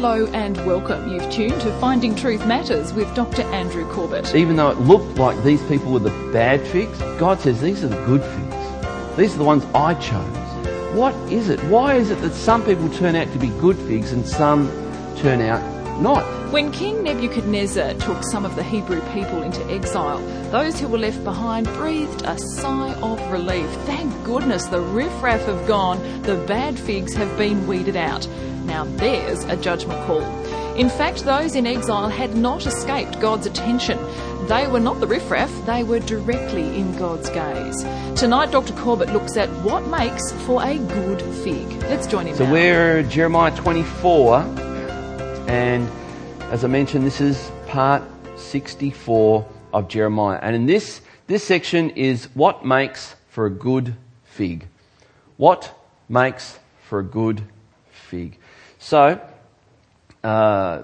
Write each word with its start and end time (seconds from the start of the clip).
Hello 0.00 0.26
and 0.26 0.56
welcome. 0.64 1.12
You've 1.12 1.28
tuned 1.28 1.60
to 1.60 1.76
Finding 1.80 2.14
Truth 2.14 2.46
Matters 2.46 2.92
with 2.92 3.12
Dr. 3.16 3.42
Andrew 3.42 3.84
Corbett. 3.90 4.32
Even 4.32 4.54
though 4.54 4.70
it 4.70 4.78
looked 4.78 5.18
like 5.18 5.42
these 5.42 5.60
people 5.62 5.90
were 5.90 5.98
the 5.98 6.30
bad 6.32 6.64
figs, 6.64 6.96
God 7.18 7.40
says 7.40 7.60
these 7.60 7.82
are 7.82 7.88
the 7.88 8.06
good 8.06 8.22
figs. 8.22 9.16
These 9.16 9.34
are 9.34 9.38
the 9.38 9.44
ones 9.44 9.64
I 9.74 9.94
chose. 9.94 10.94
What 10.94 11.16
is 11.32 11.48
it? 11.48 11.58
Why 11.64 11.96
is 11.96 12.12
it 12.12 12.20
that 12.20 12.32
some 12.32 12.64
people 12.64 12.88
turn 12.90 13.16
out 13.16 13.32
to 13.32 13.40
be 13.40 13.48
good 13.48 13.76
figs 13.76 14.12
and 14.12 14.24
some 14.24 14.68
turn 15.16 15.40
out 15.40 15.60
not? 16.00 16.22
When 16.52 16.70
King 16.70 17.02
Nebuchadnezzar 17.02 17.94
took 17.94 18.22
some 18.22 18.44
of 18.44 18.54
the 18.54 18.62
Hebrew 18.62 19.00
people 19.12 19.42
into 19.42 19.64
exile, 19.66 20.20
those 20.52 20.78
who 20.78 20.86
were 20.86 20.98
left 20.98 21.24
behind 21.24 21.66
breathed 21.74 22.22
a 22.22 22.38
sigh 22.38 22.94
of 23.02 23.20
relief. 23.32 23.68
Thank 23.84 24.14
goodness 24.22 24.66
the 24.66 24.80
riffraff 24.80 25.44
have 25.46 25.66
gone, 25.66 26.22
the 26.22 26.36
bad 26.46 26.78
figs 26.78 27.14
have 27.14 27.36
been 27.36 27.66
weeded 27.66 27.96
out. 27.96 28.28
Now 28.68 28.84
there's 28.84 29.44
a 29.44 29.56
judgment 29.56 29.98
call. 30.06 30.20
In 30.76 30.90
fact, 30.90 31.24
those 31.24 31.56
in 31.56 31.66
exile 31.66 32.10
had 32.10 32.36
not 32.36 32.66
escaped 32.66 33.18
God's 33.18 33.46
attention. 33.46 33.98
They 34.46 34.68
were 34.68 34.78
not 34.78 35.00
the 35.00 35.06
riffraff, 35.06 35.50
they 35.66 35.82
were 35.82 36.00
directly 36.00 36.78
in 36.78 36.96
God's 36.96 37.30
gaze. 37.30 37.82
Tonight, 38.14 38.52
Dr. 38.52 38.74
Corbett 38.74 39.10
looks 39.12 39.36
at 39.38 39.48
what 39.64 39.88
makes 39.88 40.32
for 40.46 40.62
a 40.62 40.76
good 40.76 41.22
fig. 41.42 41.66
Let's 41.84 42.06
join 42.06 42.26
him 42.26 42.36
So 42.36 42.44
now. 42.44 42.52
we're 42.52 43.02
Jeremiah 43.04 43.56
24, 43.56 44.40
and 45.48 45.88
as 46.52 46.62
I 46.62 46.68
mentioned, 46.68 47.06
this 47.06 47.20
is 47.20 47.50
part 47.66 48.02
64 48.36 49.48
of 49.72 49.88
Jeremiah. 49.88 50.38
And 50.42 50.54
in 50.54 50.66
this, 50.66 51.00
this 51.26 51.42
section 51.42 51.90
is 51.90 52.26
what 52.34 52.64
makes 52.64 53.16
for 53.30 53.46
a 53.46 53.50
good 53.50 53.96
fig. 54.24 54.66
What 55.38 55.74
makes 56.08 56.58
for 56.82 56.98
a 56.98 57.04
good 57.04 57.42
fig. 57.90 58.38
So, 58.78 59.20
uh, 60.22 60.82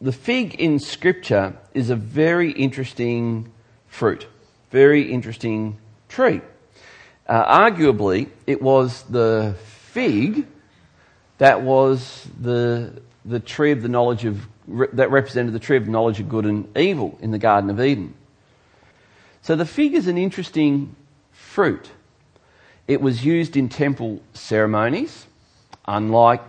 the 0.00 0.12
fig 0.12 0.54
in 0.56 0.78
Scripture 0.78 1.56
is 1.74 1.90
a 1.90 1.96
very 1.96 2.50
interesting 2.52 3.50
fruit, 3.86 4.26
very 4.70 5.12
interesting 5.12 5.78
tree. 6.08 6.40
Uh, 7.28 7.70
arguably, 7.70 8.28
it 8.46 8.60
was 8.60 9.02
the 9.04 9.54
fig 9.92 10.46
that 11.38 11.62
was 11.62 12.28
the, 12.40 13.00
the 13.24 13.40
tree 13.40 13.70
of 13.70 13.82
the 13.82 13.88
knowledge 13.88 14.24
of, 14.24 14.46
that 14.92 15.10
represented 15.10 15.54
the 15.54 15.60
tree 15.60 15.76
of 15.76 15.86
knowledge 15.86 16.18
of 16.18 16.28
good 16.28 16.46
and 16.46 16.76
evil 16.76 17.16
in 17.20 17.30
the 17.30 17.38
Garden 17.38 17.70
of 17.70 17.80
Eden. 17.80 18.14
So 19.42 19.54
the 19.54 19.64
fig 19.64 19.94
is 19.94 20.08
an 20.08 20.18
interesting 20.18 20.96
fruit. 21.32 21.90
It 22.88 23.00
was 23.00 23.24
used 23.24 23.56
in 23.56 23.68
temple 23.68 24.20
ceremonies, 24.34 25.26
unlike 25.90 26.40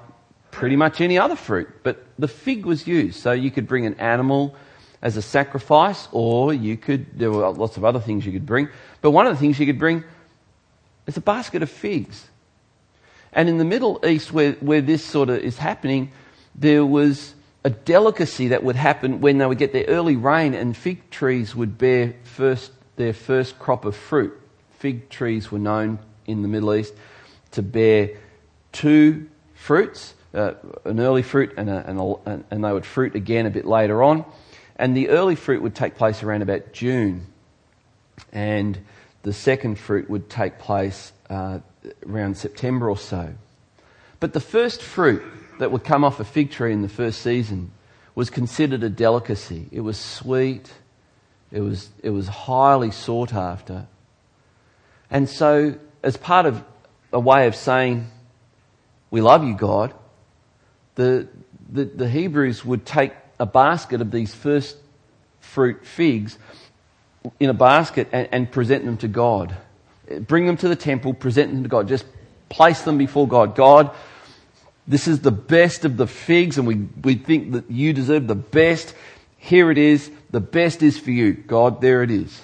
pretty 0.51 0.75
much 0.75 1.01
any 1.01 1.17
other 1.17 1.35
fruit, 1.35 1.67
but 1.83 2.05
the 2.19 2.27
fig 2.27 2.65
was 2.65 2.85
used. 2.85 3.19
So 3.19 3.31
you 3.31 3.49
could 3.49 3.67
bring 3.67 3.85
an 3.85 3.95
animal 3.95 4.55
as 5.01 5.17
a 5.17 5.21
sacrifice, 5.21 6.07
or 6.11 6.53
you 6.53 6.77
could, 6.77 7.17
there 7.17 7.31
were 7.31 7.49
lots 7.49 7.75
of 7.75 7.83
other 7.83 7.99
things 7.99 8.25
you 8.25 8.31
could 8.31 8.45
bring, 8.45 8.69
but 9.01 9.11
one 9.11 9.25
of 9.25 9.33
the 9.33 9.39
things 9.39 9.59
you 9.59 9.65
could 9.65 9.79
bring 9.79 10.03
is 11.07 11.17
a 11.17 11.21
basket 11.21 11.63
of 11.63 11.71
figs. 11.71 12.27
And 13.33 13.49
in 13.49 13.57
the 13.57 13.65
Middle 13.65 13.99
East, 14.05 14.31
where, 14.31 14.51
where 14.53 14.81
this 14.81 15.03
sort 15.03 15.29
of 15.29 15.37
is 15.37 15.57
happening, 15.57 16.11
there 16.53 16.85
was 16.85 17.33
a 17.63 17.71
delicacy 17.71 18.49
that 18.49 18.63
would 18.63 18.75
happen 18.75 19.21
when 19.21 19.39
they 19.39 19.45
would 19.47 19.57
get 19.57 19.73
their 19.73 19.85
early 19.85 20.17
rain 20.17 20.53
and 20.53 20.77
fig 20.77 21.09
trees 21.09 21.55
would 21.55 21.79
bear 21.79 22.13
first, 22.23 22.71
their 22.97 23.13
first 23.13 23.57
crop 23.57 23.85
of 23.85 23.95
fruit. 23.95 24.39
Fig 24.77 25.09
trees 25.09 25.51
were 25.51 25.59
known 25.59 25.97
in 26.27 26.43
the 26.43 26.47
Middle 26.47 26.75
East 26.75 26.93
to 27.51 27.63
bear 27.63 28.11
two 28.71 29.29
fruits, 29.61 30.15
uh, 30.33 30.53
an 30.85 30.99
early 30.99 31.21
fruit 31.21 31.53
and, 31.55 31.69
a, 31.69 31.85
and, 31.87 31.99
a, 31.99 32.43
and 32.49 32.63
they 32.63 32.73
would 32.73 32.85
fruit 32.85 33.15
again 33.15 33.45
a 33.45 33.51
bit 33.51 33.65
later 33.65 34.01
on. 34.01 34.25
And 34.75 34.97
the 34.97 35.09
early 35.09 35.35
fruit 35.35 35.61
would 35.61 35.75
take 35.75 35.95
place 35.95 36.23
around 36.23 36.41
about 36.41 36.73
June. 36.73 37.27
And 38.33 38.79
the 39.21 39.33
second 39.33 39.77
fruit 39.77 40.09
would 40.09 40.31
take 40.31 40.57
place 40.57 41.13
uh, 41.29 41.59
around 42.07 42.37
September 42.37 42.89
or 42.89 42.97
so. 42.97 43.35
But 44.19 44.33
the 44.33 44.39
first 44.39 44.81
fruit 44.81 45.21
that 45.59 45.71
would 45.71 45.83
come 45.83 46.03
off 46.03 46.19
a 46.19 46.23
fig 46.23 46.49
tree 46.49 46.73
in 46.73 46.81
the 46.81 46.89
first 46.89 47.21
season 47.21 47.71
was 48.15 48.31
considered 48.31 48.81
a 48.81 48.89
delicacy. 48.89 49.67
It 49.71 49.81
was 49.81 49.99
sweet, 49.99 50.71
it 51.51 51.61
was, 51.61 51.89
it 52.01 52.09
was 52.09 52.27
highly 52.27 52.89
sought 52.89 53.33
after. 53.33 53.85
And 55.11 55.29
so, 55.29 55.75
as 56.01 56.17
part 56.17 56.47
of 56.47 56.63
a 57.13 57.19
way 57.19 57.45
of 57.45 57.55
saying, 57.55 58.09
We 59.11 59.21
love 59.21 59.43
you, 59.43 59.53
God, 59.53 59.93
the, 60.95 61.27
the, 61.69 61.85
the 61.85 62.09
Hebrews 62.09 62.65
would 62.65 62.85
take 62.85 63.13
a 63.39 63.45
basket 63.45 64.01
of 64.01 64.09
these 64.09 64.33
first 64.33 64.77
fruit 65.39 65.85
figs 65.85 66.39
in 67.39 67.49
a 67.49 67.53
basket 67.53 68.07
and, 68.11 68.27
and 68.31 68.51
present 68.51 68.85
them 68.85 68.97
to 68.97 69.07
God 69.07 69.55
bring 70.19 70.45
them 70.45 70.57
to 70.57 70.67
the 70.67 70.75
temple, 70.75 71.13
present 71.13 71.51
them 71.51 71.63
to 71.63 71.69
God. 71.69 71.87
Just 71.87 72.05
place 72.49 72.81
them 72.81 72.97
before 72.97 73.27
God. 73.27 73.55
God, 73.55 73.91
this 74.87 75.07
is 75.07 75.21
the 75.21 75.31
best 75.31 75.85
of 75.85 75.97
the 75.97 76.07
figs, 76.07 76.57
and 76.57 76.67
we, 76.67 76.87
we 77.03 77.15
think 77.15 77.53
that 77.53 77.69
you 77.69 77.93
deserve 77.93 78.27
the 78.27 78.35
best. 78.35 78.93
Here 79.37 79.71
it 79.71 79.77
is. 79.77 80.11
The 80.31 80.39
best 80.41 80.83
is 80.83 80.97
for 80.97 81.11
you. 81.11 81.33
God, 81.33 81.81
there 81.81 82.03
it 82.03 82.11
is. 82.11 82.41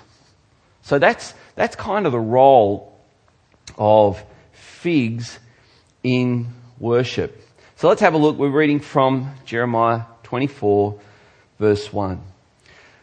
So 0.82 1.00
that's, 1.00 1.34
that's 1.56 1.76
kind 1.76 2.06
of 2.06 2.12
the 2.12 2.20
role 2.20 2.98
of 3.78 4.24
figs 4.54 5.40
in 6.08 6.48
worship. 6.80 7.44
So 7.76 7.90
let's 7.90 8.00
have 8.00 8.14
a 8.14 8.18
look. 8.18 8.38
We're 8.38 8.50
reading 8.50 8.80
from 8.80 9.36
Jeremiah 9.44 10.04
24, 10.24 10.98
verse 11.60 11.92
1. 11.92 12.22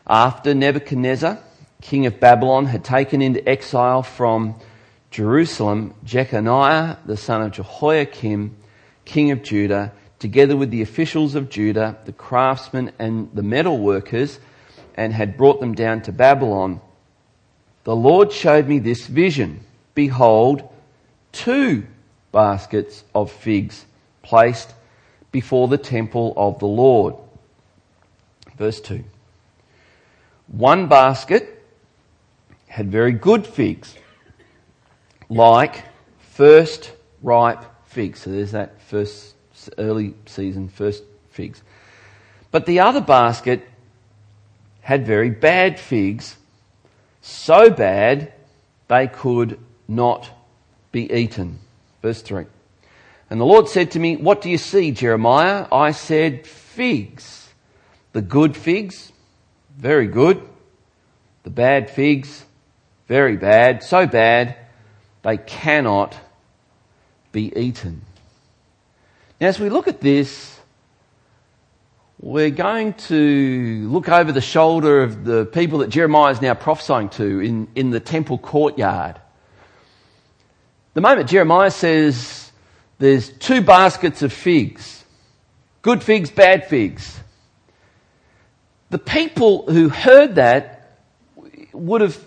After 0.07 0.55
Nebuchadnezzar, 0.55 1.39
king 1.83 2.07
of 2.07 2.19
Babylon, 2.19 2.65
had 2.65 2.83
taken 2.83 3.21
into 3.21 3.47
exile 3.47 4.03
from 4.03 4.55
Jerusalem 5.11 5.93
Jeconiah, 6.05 6.97
the 7.05 7.19
son 7.19 7.43
of 7.43 7.53
Jehoiakim, 7.53 8.57
king 9.05 9.31
of 9.33 9.43
Judah, 9.43 9.93
together 10.19 10.57
with 10.57 10.71
the 10.71 10.81
officials 10.81 11.35
of 11.35 11.51
Judah, 11.51 11.99
the 12.07 12.13
craftsmen 12.13 12.91
and 12.99 13.29
the 13.35 13.43
metal 13.43 13.77
workers, 13.79 14.41
and 14.95 15.13
had 15.13 15.37
brought 15.37 15.61
them 15.61 15.75
down 15.75 16.01
to 16.03 16.13
Babylon. 16.13 16.81
The 17.85 17.95
Lord 17.95 18.33
showed 18.33 18.67
me 18.67 18.79
this 18.79 19.07
vision. 19.07 19.61
Behold, 19.95 20.67
two 21.33 21.87
baskets 22.35 23.05
of 23.15 23.31
figs 23.33 23.87
placed 24.23 24.75
before 25.33 25.69
the 25.69 25.79
temple 25.79 26.35
of 26.37 26.59
the 26.59 26.67
Lord. 26.67 27.15
Verse 28.59 28.81
2. 28.81 29.05
One 30.49 30.89
basket 30.89 31.63
had 32.69 32.91
very 32.91 33.13
good 33.13 33.47
figs, 33.47 33.95
like 35.29 35.85
first 36.19 36.93
ripe 37.23 37.65
figs. 37.87 38.21
So 38.21 38.31
there's 38.31 38.53
that 38.53 38.83
first 38.83 39.35
early 39.79 40.15
season, 40.27 40.69
first 40.69 41.05
figs. 41.31 41.63
But 42.51 42.67
the 42.67 42.81
other 42.81 43.01
basket 43.01 43.67
had 44.81 45.07
very 45.07 45.31
bad 45.31 45.79
figs, 45.81 46.37
so 47.23 47.71
bad 47.71 48.33
they 48.89 49.07
could 49.07 49.59
not 49.89 50.31
be 50.93 51.11
eaten. 51.13 51.61
Verse 52.05 52.21
3. 52.21 52.45
And 53.31 53.41
the 53.41 53.47
Lord 53.47 53.67
said 53.67 53.93
to 53.93 53.99
me, 53.99 54.17
What 54.17 54.43
do 54.43 54.51
you 54.51 54.59
see, 54.59 54.91
Jeremiah? 54.91 55.67
I 55.73 55.93
said, 55.93 56.47
Figs. 56.47 57.49
The 58.13 58.21
good 58.21 58.55
figs, 58.55 59.11
very 59.79 60.07
good. 60.07 60.47
The 61.45 61.51
bad 61.51 61.89
figs, 61.89 62.45
very 63.09 63.39
bad, 63.39 63.83
so 63.83 64.07
bad 64.07 64.55
they 65.23 65.39
cannot 65.39 66.15
be 67.33 67.51
eaten. 67.57 68.03
Now, 69.41 69.47
as 69.47 69.59
we 69.59 69.71
look 69.71 69.89
at 69.89 70.03
this, 70.03 70.61
we're 72.21 72.51
going 72.51 72.93
to 73.09 73.89
look 73.89 74.11
over 74.11 74.31
the 74.31 74.43
shoulder 74.43 75.03
of 75.03 75.25
the 75.25 75.47
people 75.47 75.79
that 75.79 75.89
Jeremiah 75.89 76.33
is 76.33 76.43
now 76.43 76.53
prophesying 76.53 77.09
to 77.11 77.41
in, 77.41 77.69
in 77.75 77.89
the 77.89 78.01
temple 78.01 78.37
courtyard. 78.37 79.23
The 80.95 81.01
moment 81.01 81.29
Jeremiah 81.29 81.73
says 81.73 82.53
there's 82.99 83.29
two 83.29 83.63
baskets 83.63 84.23
of 84.23 84.33
figs, 84.33 85.05
good 85.83 86.05
figs, 86.05 86.31
bad 86.31 86.69
figs, 86.69 87.19
the 88.91 88.99
people 88.99 89.69
who 89.69 89.89
heard 89.89 90.37
that 90.37 90.99
would 91.73 92.01
have 92.01 92.25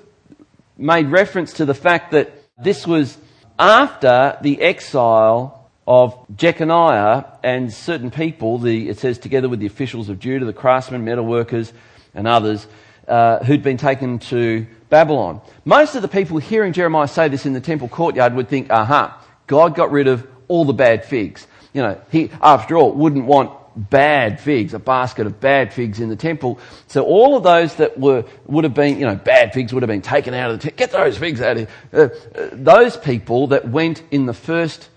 made 0.77 1.07
reference 1.07 1.53
to 1.53 1.65
the 1.65 1.73
fact 1.73 2.11
that 2.11 2.43
this 2.61 2.85
was 2.85 3.17
after 3.57 4.37
the 4.41 4.61
exile 4.61 5.69
of 5.87 6.17
Jeconiah 6.35 7.23
and 7.45 7.71
certain 7.71 8.11
people, 8.11 8.57
the, 8.57 8.89
it 8.89 8.99
says 8.99 9.17
together 9.17 9.47
with 9.47 9.61
the 9.61 9.65
officials 9.65 10.09
of 10.09 10.19
Judah, 10.19 10.45
the 10.45 10.51
craftsmen, 10.51 11.05
metal 11.05 11.25
workers, 11.25 11.71
and 12.13 12.27
others, 12.27 12.67
uh, 13.07 13.41
who'd 13.45 13.63
been 13.63 13.77
taken 13.77 14.19
to 14.19 14.67
Babylon. 14.89 15.41
Most 15.65 15.95
of 15.95 16.01
the 16.01 16.07
people 16.07 16.37
hearing 16.37 16.73
Jeremiah 16.73 17.07
say 17.07 17.27
this 17.27 17.45
in 17.45 17.53
the 17.53 17.61
temple 17.61 17.87
courtyard 17.87 18.35
would 18.35 18.47
think, 18.47 18.71
aha, 18.71 19.21
God 19.47 19.75
got 19.75 19.91
rid 19.91 20.07
of 20.07 20.27
all 20.47 20.65
the 20.65 20.73
bad 20.73 21.05
figs. 21.05 21.47
you 21.73 21.81
know, 21.81 21.99
he, 22.11 22.31
after 22.41 22.77
all, 22.77 22.93
wouldn't 22.93 23.25
want 23.25 23.51
bad 23.77 24.39
figs, 24.39 24.73
a 24.73 24.79
basket 24.79 25.27
of 25.27 25.39
bad 25.39 25.71
figs 25.71 25.99
in 25.99 26.09
the 26.09 26.15
temple. 26.15 26.59
So 26.87 27.03
all 27.03 27.37
of 27.37 27.43
those 27.43 27.75
that 27.75 27.99
were, 27.99 28.25
would 28.45 28.63
have 28.63 28.73
been, 28.73 28.99
you 28.99 29.05
know, 29.05 29.15
bad 29.15 29.53
figs 29.53 29.73
would 29.73 29.83
have 29.83 29.87
been 29.87 30.01
taken 30.01 30.33
out 30.33 30.49
of 30.51 30.57
the 30.57 30.63
temple. 30.63 30.77
Get 30.77 30.91
those 30.91 31.17
figs 31.17 31.41
out 31.41 31.57
of 31.57 31.69
here. 31.91 32.11
Uh, 32.35 32.39
uh, 32.39 32.49
those 32.53 32.97
people 32.97 33.47
that 33.47 33.67
went 33.67 34.01
in 34.09 34.25
the 34.25 34.33
first 34.33 34.89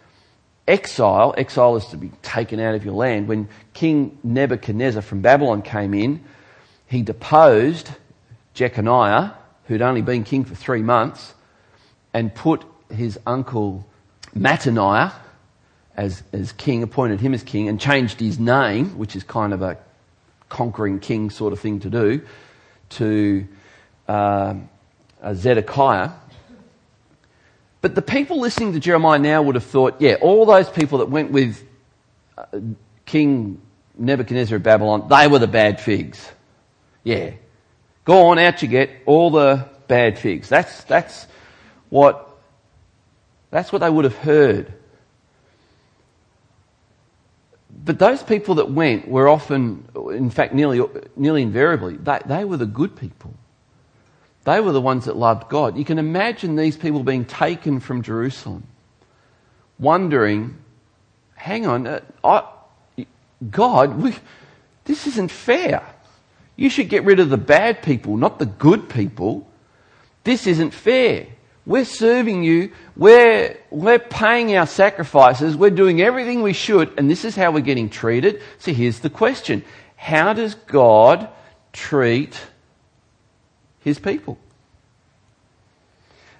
exile, 0.66 1.34
exile 1.36 1.76
is 1.76 1.86
to 1.86 1.96
be 1.96 2.10
taken 2.22 2.58
out 2.60 2.74
of 2.74 2.84
your 2.84 2.94
land. 2.94 3.28
When 3.28 3.48
King 3.74 4.18
Nebuchadnezzar 4.24 5.02
from 5.02 5.20
Babylon 5.20 5.62
came 5.62 5.92
in, 5.92 6.24
he 6.86 7.02
deposed 7.02 7.90
Jeconiah, 8.54 9.34
who'd 9.70 9.82
only 9.82 10.02
been 10.02 10.24
king 10.24 10.44
for 10.44 10.56
three 10.56 10.82
months, 10.82 11.32
and 12.12 12.34
put 12.34 12.64
his 12.92 13.20
uncle 13.24 13.86
Mattaniah 14.36 15.12
as, 15.96 16.24
as 16.32 16.50
king, 16.50 16.82
appointed 16.82 17.20
him 17.20 17.34
as 17.34 17.44
king, 17.44 17.68
and 17.68 17.80
changed 17.80 18.18
his 18.18 18.36
name, 18.40 18.98
which 18.98 19.14
is 19.14 19.22
kind 19.22 19.52
of 19.52 19.62
a 19.62 19.78
conquering 20.48 20.98
king 20.98 21.30
sort 21.30 21.52
of 21.52 21.60
thing 21.60 21.78
to 21.78 21.88
do, 21.88 22.20
to 22.88 23.46
uh, 24.08 24.54
Zedekiah. 25.34 26.10
But 27.80 27.94
the 27.94 28.02
people 28.02 28.40
listening 28.40 28.72
to 28.72 28.80
Jeremiah 28.80 29.20
now 29.20 29.40
would 29.40 29.54
have 29.54 29.62
thought, 29.62 30.00
yeah, 30.00 30.14
all 30.20 30.46
those 30.46 30.68
people 30.68 30.98
that 30.98 31.10
went 31.10 31.30
with 31.30 31.64
uh, 32.36 32.58
King 33.06 33.62
Nebuchadnezzar 33.96 34.56
of 34.56 34.64
Babylon, 34.64 35.06
they 35.08 35.28
were 35.28 35.38
the 35.38 35.46
bad 35.46 35.80
figs. 35.80 36.28
Yeah. 37.04 37.34
Go 38.04 38.28
on, 38.28 38.38
out 38.38 38.62
you 38.62 38.68
get, 38.68 38.90
all 39.06 39.30
the 39.30 39.68
bad 39.88 40.18
figs. 40.18 40.48
That's, 40.48 40.84
that's 40.84 41.26
what, 41.88 42.28
that's 43.50 43.72
what 43.72 43.80
they 43.80 43.90
would 43.90 44.04
have 44.04 44.16
heard. 44.16 44.72
But 47.84 47.98
those 47.98 48.22
people 48.22 48.56
that 48.56 48.70
went 48.70 49.08
were 49.08 49.28
often, 49.28 49.88
in 50.12 50.30
fact, 50.30 50.54
nearly, 50.54 50.84
nearly 51.16 51.42
invariably, 51.42 51.96
they, 51.96 52.18
they 52.26 52.44
were 52.44 52.56
the 52.56 52.66
good 52.66 52.96
people. 52.96 53.34
They 54.44 54.60
were 54.60 54.72
the 54.72 54.80
ones 54.80 55.04
that 55.04 55.16
loved 55.16 55.48
God. 55.48 55.76
You 55.76 55.84
can 55.84 55.98
imagine 55.98 56.56
these 56.56 56.76
people 56.76 57.02
being 57.02 57.24
taken 57.24 57.80
from 57.80 58.02
Jerusalem, 58.02 58.64
wondering, 59.78 60.58
hang 61.34 61.66
on, 61.66 61.86
uh, 61.86 62.00
I, 62.24 62.48
God, 63.50 64.00
we, 64.00 64.14
this 64.84 65.06
isn't 65.06 65.30
fair. 65.30 65.82
You 66.60 66.68
should 66.68 66.90
get 66.90 67.04
rid 67.04 67.20
of 67.20 67.30
the 67.30 67.38
bad 67.38 67.82
people, 67.82 68.18
not 68.18 68.38
the 68.38 68.46
good 68.46 68.90
people. 68.90 69.48
This 70.24 70.46
isn't 70.46 70.74
fair. 70.74 71.26
We're 71.64 71.86
serving 71.86 72.42
you. 72.44 72.72
We're, 72.96 73.56
we're 73.70 73.98
paying 73.98 74.54
our 74.56 74.66
sacrifices. 74.66 75.56
We're 75.56 75.70
doing 75.70 76.02
everything 76.02 76.42
we 76.42 76.52
should, 76.52 76.92
and 76.98 77.10
this 77.10 77.24
is 77.24 77.34
how 77.34 77.50
we're 77.50 77.60
getting 77.60 77.88
treated. 77.88 78.42
So 78.58 78.72
here's 78.72 79.00
the 79.00 79.10
question. 79.10 79.64
How 79.96 80.34
does 80.34 80.54
God 80.54 81.28
treat 81.72 82.38
his 83.80 83.98
people. 83.98 84.38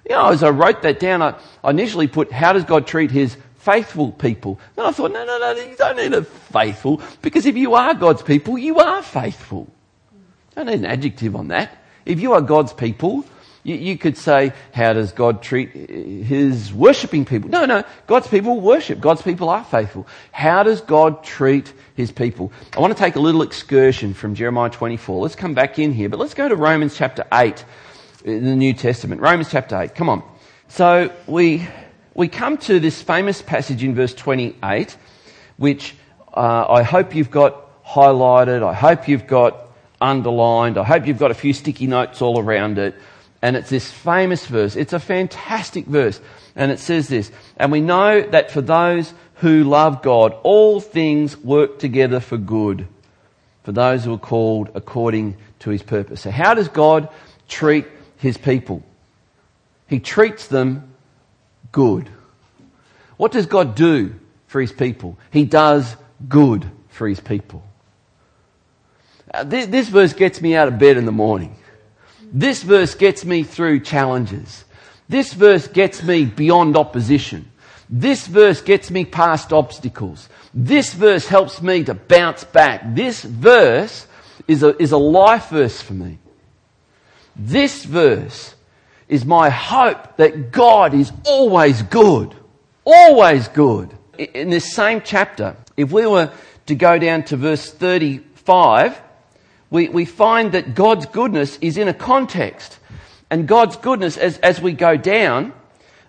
You 0.09 0.15
know, 0.15 0.29
as 0.29 0.43
I 0.43 0.49
wrote 0.49 0.81
that 0.81 0.99
down, 0.99 1.21
I, 1.21 1.35
I 1.63 1.69
initially 1.69 2.07
put, 2.07 2.31
how 2.31 2.53
does 2.53 2.63
God 2.63 2.87
treat 2.87 3.11
his 3.11 3.37
faithful 3.57 4.11
people? 4.11 4.59
And 4.75 4.87
I 4.87 4.91
thought, 4.91 5.11
no, 5.11 5.25
no, 5.25 5.37
no, 5.37 5.51
you 5.53 5.75
don't 5.75 5.97
need 5.97 6.13
a 6.13 6.23
faithful, 6.23 7.01
because 7.21 7.45
if 7.45 7.55
you 7.55 7.75
are 7.75 7.93
God's 7.93 8.21
people, 8.21 8.57
you 8.57 8.79
are 8.79 9.01
faithful. 9.03 9.67
Don't 10.63 10.75
need 10.75 10.85
an 10.85 10.85
adjective 10.85 11.35
on 11.35 11.47
that. 11.47 11.75
If 12.05 12.19
you 12.19 12.33
are 12.33 12.41
God's 12.41 12.71
people, 12.71 13.25
you, 13.63 13.73
you, 13.73 13.97
could 13.97 14.15
say, 14.15 14.53
how 14.75 14.93
does 14.93 15.11
God 15.11 15.41
treat 15.41 15.71
his 15.71 16.71
worshipping 16.71 17.25
people? 17.25 17.49
No, 17.49 17.65
no, 17.65 17.83
God's 18.05 18.27
people 18.27 18.59
worship. 18.59 18.99
God's 18.99 19.23
people 19.23 19.49
are 19.49 19.63
faithful. 19.63 20.05
How 20.31 20.61
does 20.61 20.81
God 20.81 21.23
treat 21.23 21.73
his 21.95 22.11
people? 22.11 22.51
I 22.77 22.79
want 22.79 22.95
to 22.95 22.99
take 22.99 23.15
a 23.15 23.19
little 23.19 23.41
excursion 23.41 24.13
from 24.13 24.35
Jeremiah 24.35 24.69
24. 24.69 25.23
Let's 25.23 25.35
come 25.35 25.55
back 25.55 25.79
in 25.79 25.93
here, 25.93 26.09
but 26.09 26.19
let's 26.19 26.35
go 26.35 26.47
to 26.47 26.55
Romans 26.55 26.95
chapter 26.95 27.25
8 27.33 27.65
in 28.23 28.45
the 28.45 28.55
New 28.55 28.73
Testament. 28.73 29.19
Romans 29.19 29.49
chapter 29.49 29.81
8. 29.81 29.95
Come 29.95 30.09
on. 30.09 30.21
So 30.67 31.11
we, 31.25 31.67
we 32.13 32.27
come 32.27 32.59
to 32.59 32.79
this 32.79 33.01
famous 33.01 33.41
passage 33.41 33.83
in 33.83 33.95
verse 33.95 34.13
28, 34.13 34.95
which 35.57 35.95
uh, 36.35 36.67
I 36.69 36.83
hope 36.83 37.15
you've 37.15 37.31
got 37.31 37.83
highlighted. 37.83 38.61
I 38.61 38.75
hope 38.75 39.07
you've 39.07 39.25
got 39.25 39.69
underlined. 40.01 40.77
I 40.77 40.83
hope 40.83 41.07
you've 41.07 41.19
got 41.19 41.31
a 41.31 41.35
few 41.35 41.53
sticky 41.53 41.87
notes 41.87 42.21
all 42.21 42.39
around 42.39 42.77
it. 42.77 42.95
And 43.41 43.55
it's 43.55 43.69
this 43.69 43.89
famous 43.89 44.45
verse. 44.45 44.75
It's 44.75 44.93
a 44.93 44.99
fantastic 44.99 45.85
verse. 45.85 46.19
And 46.55 46.71
it 46.71 46.79
says 46.79 47.07
this, 47.07 47.31
and 47.57 47.71
we 47.71 47.81
know 47.81 48.21
that 48.21 48.51
for 48.51 48.61
those 48.61 49.13
who 49.35 49.63
love 49.63 50.01
God, 50.01 50.35
all 50.43 50.79
things 50.79 51.37
work 51.37 51.79
together 51.79 52.19
for 52.19 52.37
good 52.37 52.87
for 53.63 53.71
those 53.71 54.03
who 54.03 54.13
are 54.13 54.19
called 54.19 54.69
according 54.73 55.37
to 55.59 55.69
his 55.69 55.83
purpose. 55.83 56.21
So 56.21 56.31
how 56.31 56.53
does 56.53 56.67
God 56.67 57.09
treat 57.47 57.85
his 58.17 58.37
people? 58.37 58.83
He 59.87 59.99
treats 59.99 60.47
them 60.47 60.93
good. 61.71 62.09
What 63.17 63.31
does 63.31 63.45
God 63.45 63.75
do 63.75 64.15
for 64.47 64.61
his 64.61 64.71
people? 64.71 65.17
He 65.31 65.45
does 65.45 65.95
good 66.27 66.69
for 66.89 67.07
his 67.07 67.19
people. 67.19 67.63
Uh, 69.33 69.43
this, 69.43 69.67
this 69.67 69.89
verse 69.89 70.13
gets 70.13 70.41
me 70.41 70.55
out 70.55 70.67
of 70.67 70.77
bed 70.77 70.97
in 70.97 71.05
the 71.05 71.11
morning. 71.11 71.55
This 72.33 72.63
verse 72.63 72.95
gets 72.95 73.25
me 73.25 73.43
through 73.43 73.81
challenges. 73.81 74.65
This 75.09 75.33
verse 75.33 75.67
gets 75.67 76.03
me 76.03 76.25
beyond 76.25 76.77
opposition. 76.77 77.51
This 77.89 78.27
verse 78.27 78.61
gets 78.61 78.89
me 78.89 79.03
past 79.03 79.51
obstacles. 79.51 80.29
This 80.53 80.93
verse 80.93 81.27
helps 81.27 81.61
me 81.61 81.83
to 81.83 81.93
bounce 81.93 82.45
back. 82.45 82.95
This 82.95 83.21
verse 83.21 84.07
is 84.47 84.63
a, 84.63 84.81
is 84.81 84.93
a 84.93 84.97
life 84.97 85.49
verse 85.49 85.81
for 85.81 85.93
me. 85.93 86.17
This 87.35 87.83
verse 87.83 88.55
is 89.09 89.25
my 89.25 89.49
hope 89.49 90.17
that 90.17 90.51
God 90.51 90.93
is 90.93 91.11
always 91.25 91.81
good. 91.83 92.33
Always 92.85 93.49
good. 93.49 93.95
In 94.17 94.49
this 94.49 94.73
same 94.73 95.01
chapter, 95.03 95.57
if 95.75 95.91
we 95.91 96.05
were 96.05 96.31
to 96.67 96.75
go 96.75 96.97
down 96.97 97.23
to 97.25 97.37
verse 97.37 97.69
35, 97.69 99.01
we, 99.71 99.89
we 99.89 100.05
find 100.05 100.51
that 100.51 100.75
God's 100.75 101.07
goodness 101.07 101.57
is 101.61 101.77
in 101.77 101.87
a 101.87 101.93
context. 101.93 102.77
And 103.31 103.47
God's 103.47 103.77
goodness, 103.77 104.17
as, 104.17 104.37
as 104.39 104.61
we 104.61 104.73
go 104.73 104.97
down, 104.97 105.53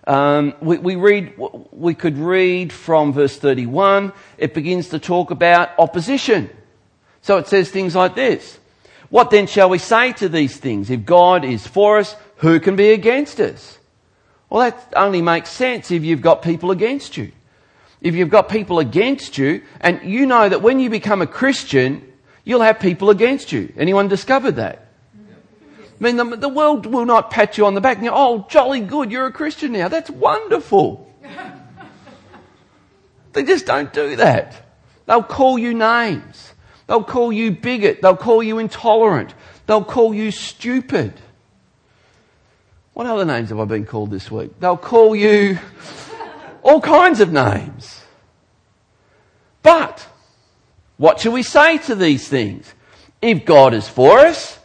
um, 0.05 0.53
we, 0.61 0.77
we, 0.77 0.95
read, 0.95 1.33
we 1.71 1.95
could 1.95 2.17
read 2.17 2.73
from 2.73 3.13
verse 3.13 3.37
31, 3.37 4.11
it 4.37 4.53
begins 4.53 4.89
to 4.89 4.99
talk 4.99 5.31
about 5.31 5.69
opposition. 5.79 6.49
So 7.21 7.37
it 7.37 7.47
says 7.47 7.71
things 7.71 7.95
like 7.95 8.15
this. 8.15 8.59
What 9.09 9.31
then 9.31 9.47
shall 9.47 9.69
we 9.69 9.77
say 9.77 10.11
to 10.13 10.27
these 10.27 10.57
things? 10.57 10.89
If 10.89 11.05
God 11.05 11.45
is 11.45 11.65
for 11.65 11.99
us, 11.99 12.17
who 12.37 12.59
can 12.59 12.75
be 12.75 12.91
against 12.91 13.39
us? 13.39 13.77
Well, 14.49 14.69
that 14.69 14.93
only 14.95 15.21
makes 15.21 15.49
sense 15.49 15.89
if 15.89 16.03
you've 16.03 16.21
got 16.21 16.41
people 16.41 16.71
against 16.71 17.15
you. 17.15 17.31
If 18.01 18.15
you've 18.15 18.29
got 18.29 18.49
people 18.49 18.79
against 18.79 19.37
you, 19.37 19.61
and 19.79 20.01
you 20.03 20.25
know 20.25 20.49
that 20.49 20.61
when 20.61 20.81
you 20.81 20.89
become 20.89 21.21
a 21.21 21.27
Christian, 21.27 22.12
you'll 22.43 22.61
have 22.61 22.79
people 22.79 23.09
against 23.09 23.51
you. 23.51 23.73
Anyone 23.77 24.07
discovered 24.07 24.57
that? 24.57 24.87
I 25.15 26.03
mean, 26.03 26.17
the, 26.17 26.35
the 26.35 26.49
world 26.49 26.85
will 26.85 27.05
not 27.05 27.31
pat 27.31 27.57
you 27.57 27.65
on 27.65 27.75
the 27.75 27.81
back 27.81 27.97
and 27.97 28.07
go, 28.07 28.13
oh, 28.13 28.45
jolly 28.49 28.81
good, 28.81 29.11
you're 29.11 29.27
a 29.27 29.31
Christian 29.31 29.71
now. 29.71 29.87
That's 29.87 30.09
wonderful. 30.09 31.09
they 33.33 33.43
just 33.43 33.65
don't 33.65 33.93
do 33.93 34.17
that. 34.17 34.63
They'll 35.05 35.23
call 35.23 35.57
you 35.57 35.73
names. 35.73 36.53
They'll 36.87 37.03
call 37.03 37.31
you 37.31 37.51
bigot. 37.51 38.01
They'll 38.01 38.17
call 38.17 38.43
you 38.43 38.59
intolerant. 38.59 39.33
They'll 39.65 39.83
call 39.83 40.13
you 40.13 40.31
stupid. 40.31 41.13
What 42.93 43.07
other 43.07 43.25
names 43.25 43.49
have 43.49 43.59
I 43.59 43.65
been 43.65 43.85
called 43.85 44.11
this 44.11 44.29
week? 44.29 44.59
They'll 44.59 44.77
call 44.77 45.15
you 45.15 45.57
all 46.63 46.81
kinds 46.81 47.21
of 47.21 47.31
names. 47.31 48.01
But 49.61 50.05
what 50.97 51.19
shall 51.19 51.31
we 51.31 51.43
say 51.43 51.77
to 51.79 51.95
these 51.95 52.27
things? 52.27 52.71
If 53.21 53.45
God 53.45 53.73
is 53.73 53.87
for 53.87 54.19
us, 54.19 54.59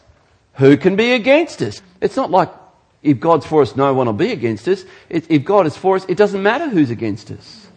who 0.53 0.77
can 0.77 0.95
be 0.95 1.13
against 1.13 1.61
us? 1.61 1.81
It's 2.01 2.15
not 2.15 2.31
like 2.31 2.49
if 3.01 3.19
God's 3.19 3.45
for 3.45 3.61
us, 3.61 3.75
no 3.75 3.93
one 3.93 4.07
will 4.07 4.13
be 4.13 4.31
against 4.31 4.67
us. 4.67 4.83
if 5.09 5.45
God 5.45 5.65
is 5.65 5.77
for 5.77 5.95
us, 5.95 6.05
it 6.09 6.17
doesn't 6.17 6.43
matter 6.43 6.67
who's 6.67 6.89
against 6.89 7.31
us. 7.31 7.67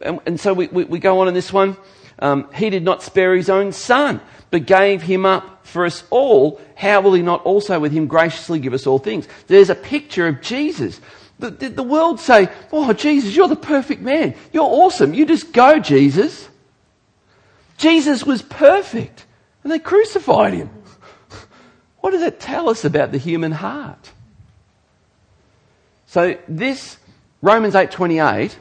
And, 0.00 0.20
and 0.26 0.40
so 0.40 0.52
we, 0.52 0.66
we, 0.66 0.84
we, 0.84 0.98
go 0.98 1.20
on 1.20 1.28
in 1.28 1.34
this 1.34 1.52
one. 1.52 1.76
Um, 2.18 2.52
he 2.52 2.70
did 2.70 2.82
not 2.82 3.02
spare 3.02 3.34
his 3.34 3.48
own 3.48 3.72
son, 3.72 4.20
but 4.50 4.66
gave 4.66 5.02
him 5.02 5.24
up 5.24 5.66
for 5.66 5.84
us 5.84 6.04
all. 6.10 6.60
How 6.74 7.00
will 7.00 7.14
he 7.14 7.22
not 7.22 7.44
also 7.44 7.78
with 7.78 7.92
him 7.92 8.06
graciously 8.06 8.58
give 8.58 8.74
us 8.74 8.86
all 8.86 8.98
things? 8.98 9.28
There's 9.46 9.70
a 9.70 9.74
picture 9.74 10.26
of 10.26 10.40
Jesus. 10.40 11.00
The, 11.38 11.50
the, 11.50 11.68
the 11.68 11.82
world 11.82 12.20
say, 12.20 12.48
Oh, 12.72 12.92
Jesus, 12.92 13.34
you're 13.34 13.48
the 13.48 13.56
perfect 13.56 14.02
man. 14.02 14.34
You're 14.52 14.64
awesome. 14.64 15.14
You 15.14 15.26
just 15.26 15.52
go, 15.52 15.78
Jesus. 15.78 16.48
Jesus 17.76 18.24
was 18.24 18.42
perfect, 18.42 19.26
and 19.62 19.72
they 19.72 19.78
crucified 19.78 20.54
him. 20.54 20.70
What 22.00 22.10
does 22.10 22.22
it 22.22 22.38
tell 22.38 22.68
us 22.68 22.84
about 22.84 23.12
the 23.12 23.18
human 23.18 23.52
heart? 23.52 24.12
So 26.06 26.36
this 26.46 26.98
Romans 27.42 27.74
8:28 27.74 28.56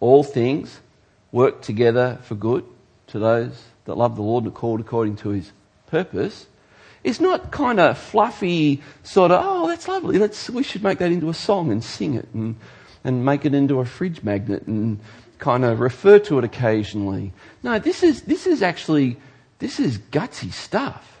all 0.00 0.22
things 0.22 0.80
work 1.32 1.60
together 1.62 2.18
for 2.22 2.34
good 2.34 2.64
to 3.08 3.18
those 3.18 3.60
that 3.84 3.96
love 3.96 4.16
the 4.16 4.22
Lord 4.22 4.44
and 4.44 4.52
are 4.52 4.56
called 4.56 4.80
according 4.80 5.16
to 5.16 5.30
his 5.30 5.52
purpose, 5.86 6.46
is 7.02 7.20
not 7.20 7.50
kind 7.50 7.80
of 7.80 7.96
fluffy, 7.96 8.82
sort 9.02 9.30
of, 9.30 9.42
oh, 9.44 9.68
that's 9.68 9.88
lovely. 9.88 10.18
Let's, 10.18 10.50
we 10.50 10.62
should 10.62 10.82
make 10.82 10.98
that 10.98 11.10
into 11.10 11.30
a 11.30 11.34
song 11.34 11.72
and 11.72 11.82
sing 11.82 12.14
it 12.14 12.28
and, 12.34 12.56
and 13.04 13.24
make 13.24 13.44
it 13.44 13.54
into 13.54 13.80
a 13.80 13.84
fridge 13.84 14.22
magnet 14.22 14.66
and 14.66 15.00
kind 15.38 15.64
of 15.64 15.80
refer 15.80 16.18
to 16.20 16.38
it 16.38 16.44
occasionally. 16.44 17.32
No, 17.62 17.78
this 17.78 18.02
is, 18.02 18.22
this 18.22 18.46
is 18.46 18.62
actually, 18.62 19.16
this 19.58 19.80
is 19.80 19.98
gutsy 19.98 20.52
stuff. 20.52 21.20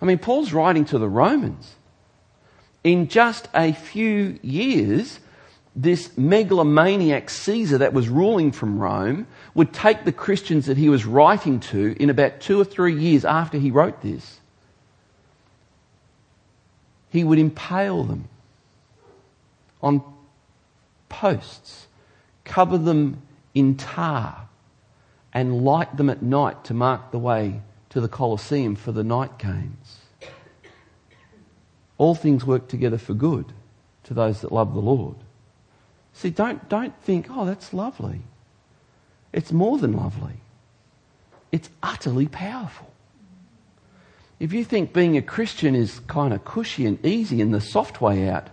I 0.00 0.04
mean, 0.04 0.18
Paul's 0.18 0.52
writing 0.52 0.84
to 0.86 0.98
the 0.98 1.08
Romans. 1.08 1.74
In 2.84 3.08
just 3.08 3.48
a 3.54 3.72
few 3.72 4.38
years, 4.42 5.18
this 5.74 6.16
megalomaniac 6.16 7.28
Caesar 7.28 7.78
that 7.78 7.92
was 7.92 8.08
ruling 8.08 8.52
from 8.52 8.78
Rome 8.78 9.26
would 9.54 9.72
take 9.72 10.04
the 10.04 10.12
Christians 10.12 10.66
that 10.66 10.76
he 10.76 10.88
was 10.88 11.04
writing 11.04 11.60
to 11.60 11.94
in 12.00 12.08
about 12.08 12.40
two 12.40 12.60
or 12.60 12.64
three 12.64 12.94
years 12.94 13.24
after 13.24 13.58
he 13.58 13.70
wrote 13.70 14.00
this. 14.02 14.40
He 17.10 17.24
would 17.24 17.38
impale 17.38 18.04
them 18.04 18.28
on 19.82 20.02
posts, 21.08 21.86
cover 22.44 22.78
them 22.78 23.22
in 23.56 23.74
tar, 23.74 24.48
and 25.32 25.64
light 25.64 25.96
them 25.96 26.10
at 26.10 26.22
night 26.22 26.62
to 26.64 26.74
mark 26.74 27.10
the 27.10 27.18
way 27.18 27.62
to 27.88 28.02
the 28.02 28.08
Colosseum 28.08 28.76
for 28.76 28.92
the 28.92 29.02
night 29.02 29.38
games. 29.38 29.96
All 31.96 32.14
things 32.14 32.44
work 32.44 32.68
together 32.68 32.98
for 32.98 33.14
good 33.14 33.54
to 34.04 34.12
those 34.12 34.42
that 34.42 34.52
love 34.52 34.74
the 34.74 34.80
Lord. 34.80 35.16
See, 36.12 36.28
don't, 36.28 36.68
don't 36.68 36.94
think, 37.02 37.28
oh, 37.30 37.46
that's 37.46 37.72
lovely. 37.72 38.20
It's 39.32 39.52
more 39.52 39.78
than 39.78 39.94
lovely. 39.94 40.34
It's 41.50 41.70
utterly 41.82 42.28
powerful. 42.28 42.92
If 44.38 44.52
you 44.52 44.64
think 44.64 44.92
being 44.92 45.16
a 45.16 45.22
Christian 45.22 45.74
is 45.74 46.00
kind 46.00 46.34
of 46.34 46.44
cushy 46.44 46.84
and 46.84 47.04
easy 47.06 47.40
and 47.40 47.54
the 47.54 47.62
soft 47.62 48.02
way 48.02 48.28
out, 48.28 48.50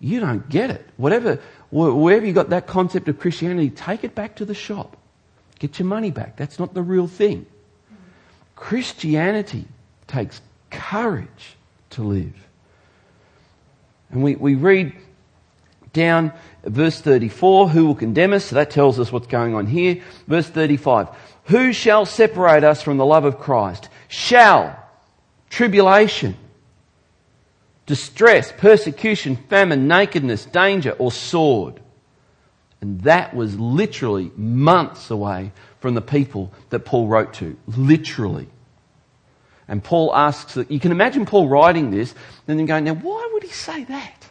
you 0.00 0.20
don't 0.20 0.48
get 0.48 0.70
it. 0.70 0.86
Whatever, 0.96 1.38
wherever 1.70 2.24
you 2.24 2.32
got 2.32 2.50
that 2.50 2.66
concept 2.66 3.08
of 3.08 3.18
Christianity, 3.18 3.70
take 3.70 4.04
it 4.04 4.14
back 4.14 4.36
to 4.36 4.44
the 4.44 4.54
shop. 4.54 4.96
Get 5.58 5.78
your 5.78 5.86
money 5.86 6.10
back. 6.10 6.36
That's 6.36 6.58
not 6.58 6.74
the 6.74 6.82
real 6.82 7.06
thing. 7.06 7.46
Christianity 8.54 9.66
takes 10.06 10.40
courage 10.70 11.56
to 11.90 12.02
live. 12.02 12.34
And 14.10 14.22
we, 14.22 14.36
we 14.36 14.54
read 14.54 14.92
down 15.92 16.32
verse 16.64 17.00
34, 17.00 17.70
who 17.70 17.86
will 17.86 17.94
condemn 17.94 18.32
us? 18.32 18.46
So 18.46 18.56
that 18.56 18.70
tells 18.70 19.00
us 19.00 19.10
what's 19.10 19.26
going 19.26 19.54
on 19.54 19.66
here. 19.66 20.02
Verse 20.26 20.46
35, 20.46 21.08
who 21.44 21.72
shall 21.72 22.06
separate 22.06 22.64
us 22.64 22.82
from 22.82 22.98
the 22.98 23.06
love 23.06 23.24
of 23.24 23.38
Christ? 23.38 23.88
Shall 24.08 24.78
tribulation, 25.50 26.36
distress, 27.86 28.52
persecution, 28.52 29.36
famine, 29.36 29.88
nakedness, 29.88 30.44
danger, 30.44 30.92
or 30.92 31.10
sword? 31.10 31.80
And 32.80 33.00
that 33.02 33.34
was 33.34 33.58
literally 33.58 34.30
months 34.36 35.10
away 35.10 35.52
from 35.80 35.94
the 35.94 36.02
people 36.02 36.52
that 36.70 36.80
Paul 36.80 37.08
wrote 37.08 37.34
to. 37.34 37.56
Literally. 37.66 38.48
And 39.68 39.82
Paul 39.82 40.14
asks, 40.14 40.56
you 40.68 40.78
can 40.78 40.92
imagine 40.92 41.26
Paul 41.26 41.48
writing 41.48 41.90
this 41.90 42.14
and 42.46 42.58
then 42.58 42.66
going, 42.66 42.84
now 42.84 42.94
why 42.94 43.28
would 43.32 43.42
he 43.42 43.48
say 43.48 43.84
that? 43.84 44.28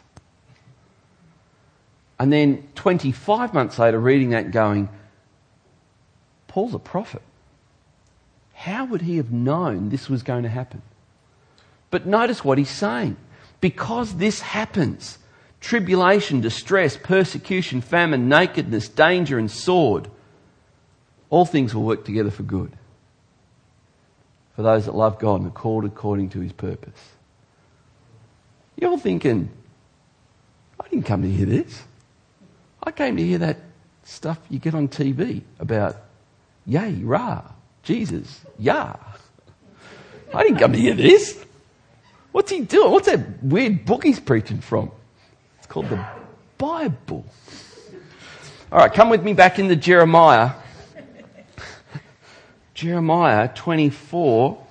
And 2.18 2.32
then 2.32 2.66
25 2.74 3.52
months 3.52 3.78
later, 3.78 3.98
reading 3.98 4.30
that 4.30 4.50
going, 4.50 4.88
Paul's 6.48 6.72
a 6.72 6.78
prophet. 6.78 7.20
How 8.54 8.86
would 8.86 9.02
he 9.02 9.18
have 9.18 9.30
known 9.30 9.90
this 9.90 10.08
was 10.08 10.22
going 10.22 10.44
to 10.44 10.48
happen? 10.48 10.80
But 11.90 12.06
notice 12.06 12.42
what 12.42 12.56
he's 12.56 12.70
saying. 12.70 13.18
Because 13.66 14.14
this 14.14 14.40
happens 14.40 15.18
tribulation, 15.60 16.40
distress, 16.40 16.96
persecution, 16.96 17.80
famine, 17.80 18.28
nakedness, 18.28 18.88
danger, 18.88 19.40
and 19.40 19.50
sword 19.50 20.08
all 21.30 21.44
things 21.44 21.74
will 21.74 21.82
work 21.82 22.04
together 22.04 22.30
for 22.30 22.44
good 22.44 22.70
for 24.54 24.62
those 24.62 24.84
that 24.84 24.94
love 24.94 25.18
God 25.18 25.40
and 25.40 25.48
are 25.48 25.50
called 25.50 25.84
according 25.84 26.28
to 26.30 26.40
his 26.40 26.52
purpose. 26.52 27.10
You're 28.76 28.98
thinking, 28.98 29.50
I 30.78 30.86
didn't 30.86 31.06
come 31.06 31.22
to 31.22 31.28
hear 31.28 31.46
this. 31.46 31.82
I 32.84 32.92
came 32.92 33.16
to 33.16 33.22
hear 33.24 33.38
that 33.38 33.58
stuff 34.04 34.38
you 34.48 34.60
get 34.60 34.76
on 34.76 34.86
TV 34.86 35.42
about 35.58 35.96
yay, 36.66 36.94
rah, 37.02 37.42
Jesus, 37.82 38.42
yah. 38.60 38.94
I 40.32 40.44
didn't 40.44 40.60
come 40.60 40.72
to 40.72 40.78
hear 40.78 40.94
this. 40.94 41.42
What's 42.36 42.50
he 42.50 42.60
doing? 42.60 42.90
What's 42.92 43.06
that 43.06 43.42
weird 43.42 43.86
book 43.86 44.04
he's 44.04 44.20
preaching 44.20 44.60
from? 44.60 44.90
It's 45.56 45.66
called 45.66 45.88
the 45.88 46.06
Bible. 46.58 47.24
All 48.70 48.78
right, 48.78 48.92
come 48.92 49.08
with 49.08 49.22
me 49.22 49.32
back 49.32 49.58
into 49.58 49.74
Jeremiah. 49.74 50.50
Jeremiah 52.74 53.48
24, 53.54 54.62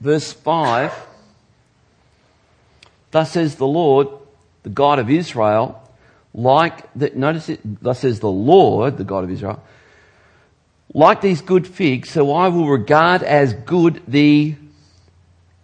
verse 0.00 0.32
5. 0.32 0.94
Thus 3.10 3.32
says 3.32 3.56
the 3.56 3.66
Lord, 3.66 4.06
the 4.62 4.70
God 4.70 5.00
of 5.00 5.10
Israel, 5.10 5.82
like 6.32 6.88
that, 6.94 7.16
notice 7.16 7.48
it, 7.48 7.82
thus 7.82 7.98
says 7.98 8.20
the 8.20 8.30
Lord, 8.30 8.96
the 8.96 9.02
God 9.02 9.24
of 9.24 9.30
Israel, 9.32 9.60
like 10.94 11.20
these 11.20 11.42
good 11.42 11.66
figs, 11.66 12.10
so 12.10 12.32
I 12.32 12.46
will 12.46 12.68
regard 12.68 13.24
as 13.24 13.54
good 13.54 14.04
the 14.06 14.54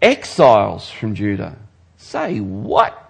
exiles 0.01 0.91
from 0.91 1.15
Judah. 1.15 1.57
Say 1.97 2.41
what? 2.41 3.05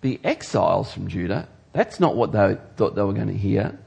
The 0.00 0.20
exiles 0.22 0.92
from 0.92 1.08
Judah? 1.08 1.48
That's 1.72 2.00
not 2.00 2.16
what 2.16 2.32
they 2.32 2.56
thought 2.76 2.94
they 2.94 3.02
were 3.02 3.12
going 3.12 3.28
to 3.28 3.36
hear. 3.36 3.78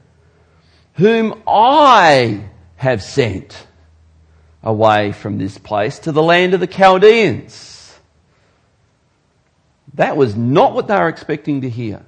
Whom 0.94 1.42
I 1.46 2.48
have 2.76 3.02
sent 3.02 3.66
away 4.62 5.12
from 5.12 5.38
this 5.38 5.58
place 5.58 6.00
to 6.00 6.12
the 6.12 6.22
land 6.22 6.52
of 6.52 6.60
the 6.60 6.66
Chaldeans. 6.66 7.96
That 9.94 10.16
was 10.16 10.36
not 10.36 10.74
what 10.74 10.88
they 10.88 10.96
were 10.96 11.08
expecting 11.08 11.62
to 11.62 11.70
hear 11.70 12.04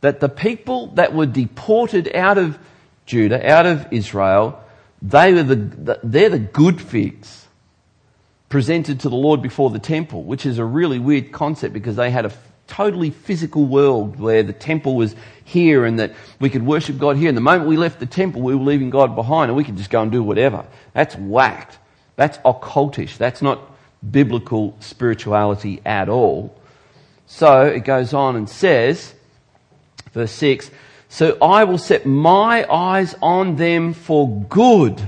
that 0.00 0.20
the 0.20 0.28
people 0.28 0.88
that 0.94 1.14
were 1.14 1.26
deported 1.26 2.10
out 2.14 2.38
of 2.38 2.58
Judah, 3.06 3.48
out 3.48 3.66
of 3.66 3.86
Israel, 3.92 4.62
they 5.00 5.32
were 5.32 5.42
the, 5.42 6.00
they're 6.02 6.28
the 6.28 6.38
good 6.38 6.80
figs 6.80 7.41
presented 8.52 9.00
to 9.00 9.08
the 9.08 9.16
Lord 9.16 9.40
before 9.40 9.70
the 9.70 9.78
temple, 9.78 10.24
which 10.24 10.44
is 10.44 10.58
a 10.58 10.64
really 10.64 10.98
weird 10.98 11.32
concept 11.32 11.72
because 11.72 11.96
they 11.96 12.10
had 12.10 12.26
a 12.26 12.32
totally 12.66 13.08
physical 13.08 13.64
world 13.64 14.20
where 14.20 14.42
the 14.42 14.52
temple 14.52 14.94
was 14.94 15.16
here 15.42 15.86
and 15.86 15.98
that 15.98 16.12
we 16.38 16.50
could 16.50 16.62
worship 16.62 16.98
God 16.98 17.16
here. 17.16 17.30
And 17.30 17.36
the 17.36 17.40
moment 17.40 17.66
we 17.66 17.78
left 17.78 17.98
the 17.98 18.04
temple, 18.04 18.42
we 18.42 18.54
were 18.54 18.62
leaving 18.62 18.90
God 18.90 19.16
behind 19.16 19.48
and 19.48 19.56
we 19.56 19.64
could 19.64 19.78
just 19.78 19.88
go 19.88 20.02
and 20.02 20.12
do 20.12 20.22
whatever. 20.22 20.66
That's 20.92 21.16
whacked. 21.16 21.78
That's 22.16 22.36
occultish. 22.44 23.16
That's 23.16 23.40
not 23.40 23.58
biblical 24.10 24.76
spirituality 24.80 25.80
at 25.86 26.10
all. 26.10 26.54
So 27.24 27.62
it 27.62 27.86
goes 27.86 28.12
on 28.12 28.36
and 28.36 28.50
says, 28.50 29.14
Verse 30.12 30.32
6 30.32 30.70
So 31.08 31.38
I 31.40 31.64
will 31.64 31.78
set 31.78 32.04
my 32.04 32.70
eyes 32.70 33.14
on 33.22 33.56
them 33.56 33.94
for 33.94 34.28
good. 34.50 35.00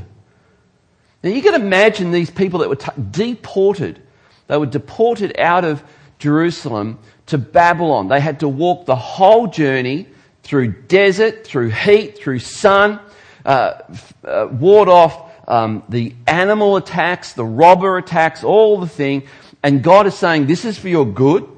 Now 1.25 1.31
you 1.31 1.40
can 1.40 1.54
imagine 1.54 2.11
these 2.11 2.31
people 2.31 2.61
that 2.61 2.69
were 2.69 2.76
t- 2.76 2.93
deported. 3.11 3.99
They 4.47 4.59
were 4.59 4.66
deported 4.66 5.40
out 5.40 5.64
of 5.64 5.83
Jerusalem 6.19 6.99
to 7.26 7.38
Babylon. 7.38 8.09
They 8.09 8.21
had 8.21 8.40
to 8.40 8.49
walk 8.49 8.85
the 8.85 8.95
whole 8.95 9.47
journey 9.47 10.07
through 10.43 10.73
desert, 10.83 11.47
through 11.47 11.71
heat, 11.71 12.19
through 12.19 12.40
sun, 12.40 13.00
uh, 13.47 13.81
uh, 14.23 14.49
ward 14.52 14.90
off 14.90 15.49
um, 15.49 15.83
the 15.88 16.14
animal 16.26 16.76
attacks, 16.76 17.33
the 17.33 17.45
robber 17.45 17.97
attacks, 17.97 18.45
all 18.45 18.78
the 18.78 18.87
thing. 18.87 19.23
And 19.62 19.83
God 19.83 20.07
is 20.07 20.14
saying, 20.14 20.47
this 20.47 20.66
is 20.66 20.78
for 20.78 20.88
your 20.88 21.07
good. 21.07 21.49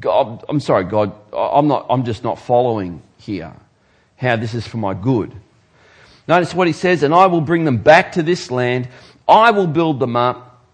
God, 0.00 0.44
I'm 0.48 0.58
sorry, 0.58 0.82
God, 0.82 1.12
I'm 1.32 1.68
not, 1.68 1.86
I'm 1.88 2.04
just 2.04 2.24
not 2.24 2.40
following 2.40 3.00
here 3.18 3.52
how 4.16 4.34
this 4.34 4.54
is 4.54 4.66
for 4.66 4.78
my 4.78 4.94
good. 4.94 5.32
Notice 6.28 6.54
what 6.54 6.66
he 6.66 6.72
says, 6.72 7.02
and 7.02 7.12
I 7.12 7.26
will 7.26 7.40
bring 7.40 7.64
them 7.64 7.78
back 7.78 8.12
to 8.12 8.22
this 8.22 8.50
land. 8.50 8.88
I 9.28 9.50
will 9.50 9.66
build 9.66 10.00
them 10.00 10.16
up 10.16 10.64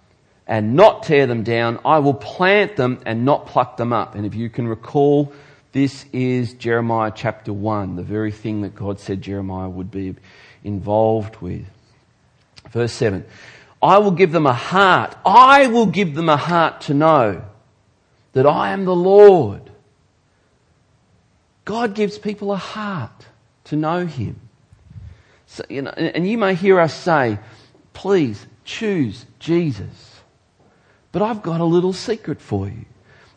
and 0.47 0.75
not 0.75 1.03
tear 1.03 1.27
them 1.27 1.43
down. 1.43 1.79
I 1.85 1.99
will 1.99 2.15
plant 2.15 2.77
them 2.77 3.01
and 3.07 3.25
not 3.25 3.47
pluck 3.47 3.77
them 3.77 3.93
up. 3.93 4.15
And 4.15 4.27
if 4.27 4.35
you 4.35 4.51
can 4.51 4.67
recall, 4.67 5.33
this 5.73 6.07
is 6.13 6.55
Jeremiah 6.55 7.13
chapter 7.15 7.53
1, 7.53 7.97
the 7.97 8.03
very 8.03 8.33
thing 8.33 8.63
that 8.63 8.75
God 8.75 9.01
said 9.01 9.23
Jeremiah 9.23 9.69
would 9.69 9.91
be 9.91 10.17
involved 10.65 11.37
with. 11.37 11.67
Verse 12.71 12.93
7 12.93 13.25
I 13.83 13.99
will 13.99 14.11
give 14.11 14.33
them 14.33 14.47
a 14.47 14.53
heart. 14.53 15.15
I 15.25 15.69
will 15.69 15.87
give 15.87 16.15
them 16.15 16.29
a 16.29 16.37
heart 16.37 16.83
to 16.83 16.95
know 16.95 17.45
that 18.33 18.47
I 18.47 18.73
am 18.73 18.85
the 18.85 18.97
Lord. 18.97 19.71
God 21.65 21.95
gives 21.95 22.19
people 22.19 22.53
a 22.53 22.57
heart 22.57 23.27
to 23.65 23.77
know 23.77 24.07
Him. 24.07 24.48
So, 25.51 25.65
you 25.71 25.83
know, 25.83 25.91
and 25.91 26.29
you 26.29 26.37
may 26.37 26.55
hear 26.55 26.79
us 26.79 26.95
say, 26.95 27.39
please 27.95 28.47
choose 28.65 29.25
Jesus. 29.39 30.21
But 31.11 31.23
I've 31.23 31.43
got 31.43 31.63
a 31.63 31.65
little 31.65 31.95
secret 31.95 32.41
for 32.41 32.69
you. 32.69 32.85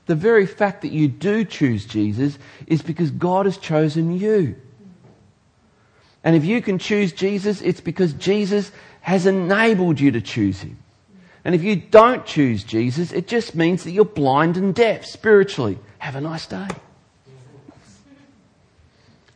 The 0.08 0.16
very 0.16 0.46
fact 0.46 0.82
that 0.82 0.92
you 0.92 1.08
do 1.08 1.46
choose 1.46 1.86
Jesus 1.86 2.38
is 2.68 2.82
because 2.82 3.12
God 3.12 3.46
has 3.46 3.58
chosen 3.58 4.20
you. 4.20 4.58
And 6.22 6.36
if 6.36 6.44
you 6.44 6.62
can 6.62 6.78
choose 6.78 7.14
Jesus, 7.14 7.62
it's 7.62 7.82
because 7.82 8.12
Jesus 8.14 8.72
has 9.00 9.26
enabled 9.26 10.02
you 10.02 10.12
to 10.12 10.22
choose 10.22 10.60
Him. 10.60 10.78
And 11.46 11.56
if 11.56 11.64
you 11.64 11.78
don't 11.78 12.26
choose 12.26 12.66
Jesus, 12.66 13.14
it 13.14 13.28
just 13.28 13.56
means 13.56 13.86
that 13.86 13.92
you're 13.92 14.04
blind 14.04 14.58
and 14.58 14.76
deaf 14.76 15.06
spiritually. 15.06 15.80
Have 16.00 16.18
a 16.18 16.22
nice 16.22 16.46
day. 16.46 16.68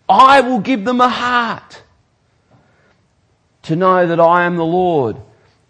I 0.10 0.42
will 0.42 0.60
give 0.60 0.84
them 0.84 1.00
a 1.00 1.10
heart 1.10 1.82
to 3.66 3.76
know 3.76 4.08
that 4.08 4.20
I 4.20 4.46
am 4.46 4.56
the 4.56 4.66
Lord, 4.66 5.18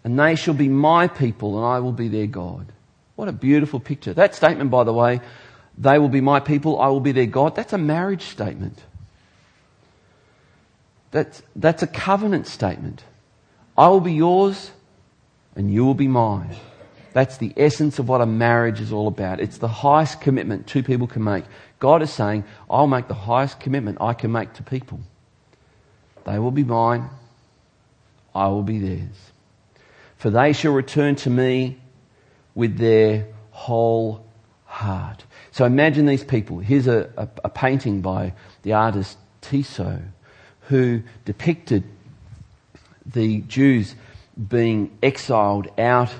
and 0.04 0.18
they 0.18 0.34
shall 0.34 0.54
be 0.54 0.68
my 0.68 1.08
people, 1.08 1.56
and 1.58 1.66
I 1.66 1.80
will 1.80 1.92
be 1.92 2.08
their 2.08 2.26
God. 2.26 2.72
What 3.16 3.28
a 3.28 3.32
beautiful 3.32 3.80
picture. 3.80 4.14
That 4.14 4.34
statement, 4.34 4.70
by 4.70 4.84
the 4.84 4.92
way, 4.92 5.20
they 5.78 5.98
will 5.98 6.08
be 6.08 6.20
my 6.20 6.40
people, 6.40 6.80
I 6.80 6.88
will 6.88 7.00
be 7.00 7.12
their 7.12 7.26
God, 7.26 7.54
that's 7.54 7.72
a 7.72 7.78
marriage 7.78 8.22
statement. 8.22 8.82
That's, 11.10 11.42
that's 11.54 11.82
a 11.82 11.86
covenant 11.86 12.46
statement. 12.46 13.04
I 13.76 13.88
will 13.88 14.00
be 14.00 14.12
yours 14.12 14.70
and 15.54 15.72
you 15.72 15.84
will 15.84 15.94
be 15.94 16.08
mine. 16.08 16.54
That's 17.12 17.38
the 17.38 17.52
essence 17.56 17.98
of 17.98 18.08
what 18.08 18.20
a 18.20 18.26
marriage 18.26 18.80
is 18.80 18.92
all 18.92 19.08
about. 19.08 19.40
It's 19.40 19.56
the 19.56 19.68
highest 19.68 20.20
commitment 20.20 20.66
two 20.66 20.82
people 20.82 21.06
can 21.06 21.24
make. 21.24 21.44
God 21.78 22.02
is 22.02 22.12
saying, 22.12 22.44
I'll 22.68 22.86
make 22.86 23.08
the 23.08 23.14
highest 23.14 23.60
commitment 23.60 23.98
I 24.00 24.12
can 24.12 24.32
make 24.32 24.52
to 24.54 24.62
people. 24.62 25.00
They 26.24 26.38
will 26.38 26.50
be 26.50 26.64
mine, 26.64 27.08
I 28.36 28.48
will 28.48 28.62
be 28.62 28.78
theirs. 28.78 29.32
For 30.16 30.30
they 30.30 30.52
shall 30.52 30.72
return 30.72 31.16
to 31.16 31.30
me 31.30 31.78
with 32.54 32.78
their 32.78 33.26
whole 33.50 34.24
heart. 34.64 35.24
So 35.50 35.64
imagine 35.64 36.06
these 36.06 36.24
people. 36.24 36.58
Here's 36.58 36.86
a, 36.86 37.10
a, 37.16 37.28
a 37.44 37.48
painting 37.48 38.00
by 38.00 38.34
the 38.62 38.74
artist 38.74 39.18
Tissot 39.40 40.00
who 40.68 41.02
depicted 41.24 41.84
the 43.06 43.40
Jews 43.42 43.94
being 44.48 44.96
exiled 45.02 45.68
out 45.78 46.12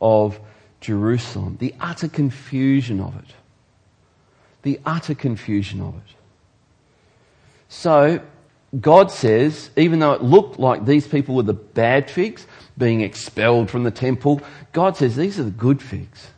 of 0.00 0.40
Jerusalem. 0.80 1.56
The 1.60 1.74
utter 1.80 2.08
confusion 2.08 3.00
of 3.00 3.16
it. 3.16 3.34
The 4.62 4.80
utter 4.84 5.14
confusion 5.14 5.80
of 5.80 5.94
it. 5.96 6.14
So, 7.68 8.20
God 8.78 9.10
says, 9.10 9.70
even 9.76 9.98
though 9.98 10.12
it 10.12 10.22
looked 10.22 10.60
like 10.60 10.84
these 10.84 11.08
people 11.08 11.34
were 11.34 11.42
the 11.42 11.52
bad 11.54 12.08
figs 12.10 12.46
being 12.78 13.00
expelled 13.00 13.68
from 13.68 13.82
the 13.82 13.90
temple, 13.90 14.40
God 14.72 14.96
says 14.96 15.16
these 15.16 15.40
are 15.40 15.44
the 15.44 15.50
good 15.50 15.82
figs. 15.82 16.28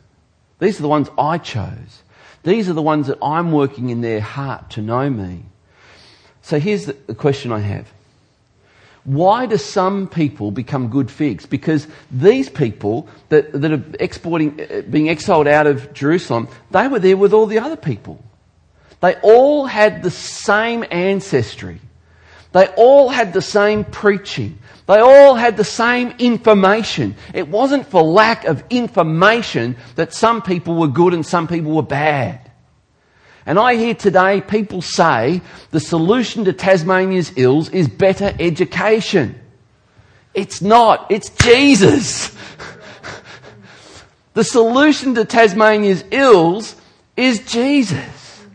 These 0.59 0.79
are 0.79 0.81
the 0.81 0.89
ones 0.89 1.09
I 1.17 1.37
chose. 1.37 2.01
These 2.41 2.69
are 2.69 2.73
the 2.73 2.81
ones 2.81 3.07
that 3.07 3.19
I'm 3.21 3.51
working 3.51 3.89
in 3.89 4.01
their 4.01 4.19
heart 4.19 4.71
to 4.71 4.81
know 4.81 5.09
me. 5.09 5.43
So 6.41 6.59
here's 6.59 6.85
the 6.85 7.15
question 7.15 7.51
I 7.51 7.59
have. 7.59 7.91
Why 9.05 9.45
do 9.45 9.57
some 9.57 10.07
people 10.07 10.51
become 10.51 10.87
good 10.87 11.11
figs? 11.11 11.45
Because 11.45 11.87
these 12.09 12.49
people 12.49 13.07
that, 13.29 13.51
that 13.51 13.71
are 13.71 13.83
exporting, 13.99 14.59
uh, 14.61 14.81
being 14.89 15.09
exiled 15.09 15.47
out 15.47 15.67
of 15.67 15.93
Jerusalem, 15.93 16.47
they 16.71 16.87
were 16.87 16.99
there 16.99 17.17
with 17.17 17.33
all 17.33 17.45
the 17.45 17.59
other 17.59 17.75
people. 17.75 18.23
They 19.01 19.15
all 19.15 19.65
had 19.65 20.03
the 20.03 20.11
same 20.11 20.85
ancestry. 20.89 21.79
They 22.53 22.67
all 22.67 23.09
had 23.09 23.33
the 23.33 23.41
same 23.41 23.83
preaching. 23.83 24.59
They 24.85 24.99
all 24.99 25.35
had 25.35 25.57
the 25.57 25.63
same 25.63 26.13
information. 26.19 27.15
It 27.33 27.47
wasn't 27.47 27.87
for 27.87 28.03
lack 28.03 28.45
of 28.45 28.63
information 28.69 29.75
that 29.95 30.13
some 30.13 30.41
people 30.41 30.75
were 30.75 30.87
good 30.87 31.13
and 31.13 31.25
some 31.25 31.47
people 31.47 31.71
were 31.71 31.81
bad. 31.81 32.51
And 33.45 33.59
I 33.59 33.75
hear 33.75 33.95
today 33.95 34.39
people 34.39 34.81
say 34.81 35.41
the 35.71 35.79
solution 35.79 36.45
to 36.45 36.53
Tasmania's 36.53 37.33
ills 37.35 37.69
is 37.69 37.87
better 37.89 38.33
education. 38.39 39.39
It's 40.33 40.61
not. 40.61 41.07
It's 41.09 41.29
Jesus. 41.29 42.35
the 44.33 44.43
solution 44.43 45.15
to 45.15 45.25
Tasmania's 45.25 46.03
ills 46.11 46.75
is 47.17 47.39
Jesus. 47.45 48.45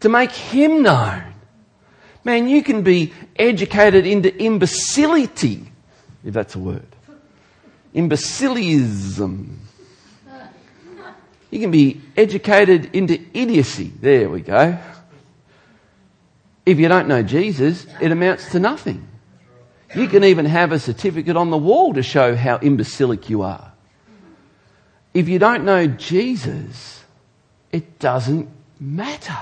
To 0.00 0.08
make 0.08 0.32
Him 0.32 0.82
known. 0.82 1.22
Man, 2.24 2.48
you 2.48 2.62
can 2.62 2.82
be 2.82 3.12
educated 3.38 4.06
into 4.06 4.36
imbecility, 4.36 5.64
if 6.24 6.34
that's 6.34 6.54
a 6.54 6.58
word. 6.58 6.86
Imbecilism. 7.94 9.60
You 11.50 11.60
can 11.60 11.70
be 11.70 12.00
educated 12.16 12.94
into 12.94 13.18
idiocy. 13.32 13.92
There 14.00 14.28
we 14.28 14.42
go. 14.42 14.78
If 16.66 16.78
you 16.78 16.88
don't 16.88 17.06
know 17.08 17.22
Jesus, 17.22 17.86
it 18.00 18.10
amounts 18.10 18.50
to 18.50 18.58
nothing. 18.58 19.06
You 19.94 20.08
can 20.08 20.24
even 20.24 20.44
have 20.44 20.72
a 20.72 20.78
certificate 20.78 21.36
on 21.36 21.50
the 21.50 21.56
wall 21.56 21.94
to 21.94 22.02
show 22.02 22.34
how 22.34 22.58
imbecilic 22.58 23.30
you 23.30 23.42
are. 23.42 23.72
If 25.14 25.28
you 25.28 25.38
don't 25.38 25.64
know 25.64 25.86
Jesus, 25.86 27.04
it 27.72 27.98
doesn't 27.98 28.50
matter. 28.80 29.38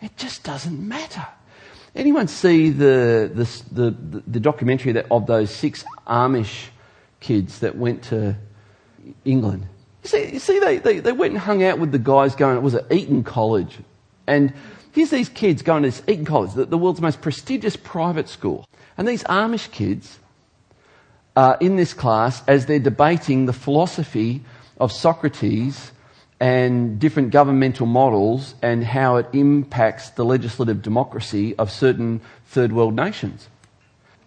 It 0.00 0.16
just 0.16 0.44
doesn't 0.44 0.80
matter. 0.80 1.26
Anyone 1.96 2.28
see 2.28 2.68
the, 2.68 3.30
the, 3.32 3.90
the, 3.90 4.22
the 4.26 4.40
documentary 4.40 4.92
that, 4.92 5.06
of 5.10 5.26
those 5.26 5.50
six 5.50 5.82
Amish 6.06 6.66
kids 7.20 7.60
that 7.60 7.76
went 7.76 8.02
to 8.04 8.36
England? 9.24 9.66
You 10.02 10.08
see, 10.10 10.32
you 10.34 10.38
see 10.38 10.58
they, 10.58 10.76
they, 10.76 10.98
they 11.00 11.12
went 11.12 11.32
and 11.32 11.40
hung 11.40 11.64
out 11.64 11.78
with 11.78 11.92
the 11.92 11.98
guys 11.98 12.36
going, 12.36 12.58
it 12.58 12.62
was 12.62 12.74
at 12.74 12.92
Eton 12.92 13.24
College. 13.24 13.78
And 14.26 14.52
here's 14.92 15.08
these 15.08 15.30
kids 15.30 15.62
going 15.62 15.84
to 15.84 15.88
this 15.88 16.02
Eton 16.06 16.26
College, 16.26 16.52
the, 16.52 16.66
the 16.66 16.76
world's 16.76 17.00
most 17.00 17.22
prestigious 17.22 17.76
private 17.76 18.28
school. 18.28 18.68
And 18.98 19.08
these 19.08 19.24
Amish 19.24 19.70
kids 19.70 20.18
are 21.34 21.56
in 21.62 21.76
this 21.76 21.94
class 21.94 22.42
as 22.46 22.66
they're 22.66 22.78
debating 22.78 23.46
the 23.46 23.52
philosophy 23.54 24.42
of 24.78 24.92
Socrates 24.92 25.92
and 26.38 26.98
different 26.98 27.30
governmental 27.30 27.86
models 27.86 28.54
and 28.60 28.84
how 28.84 29.16
it 29.16 29.26
impacts 29.32 30.10
the 30.10 30.24
legislative 30.24 30.82
democracy 30.82 31.54
of 31.56 31.70
certain 31.70 32.20
third 32.46 32.72
world 32.72 32.94
nations. 32.94 33.48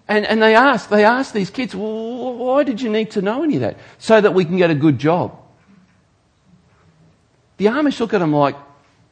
And, 0.08 0.26
and 0.26 0.42
they 0.42 0.56
asked, 0.56 0.90
they 0.90 1.06
asked 1.06 1.34
these 1.34 1.52
kids, 1.52 1.76
well, 1.76 2.34
why 2.34 2.64
did 2.64 2.82
you 2.82 2.90
need 2.90 3.12
to 3.12 3.22
know 3.22 3.44
any 3.44 3.56
of 3.56 3.62
that? 3.62 3.78
So 4.00 4.20
that 4.20 4.34
we 4.34 4.44
can 4.44 4.58
get 4.58 4.72
a 4.72 4.76
good 4.76 4.98
job. 4.98 5.38
The 7.58 7.68
Amish 7.68 8.00
look 8.00 8.14
at 8.16 8.20
them 8.20 8.34
like, 8.34 8.56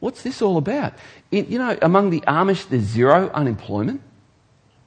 what's 0.00 0.22
this 0.22 0.42
all 0.42 0.56
about? 0.56 0.94
In, 1.30 1.48
you 1.48 1.58
know, 1.58 1.78
among 1.80 2.10
the 2.10 2.20
Amish, 2.22 2.68
there's 2.68 2.82
zero 2.82 3.30
unemployment. 3.32 4.00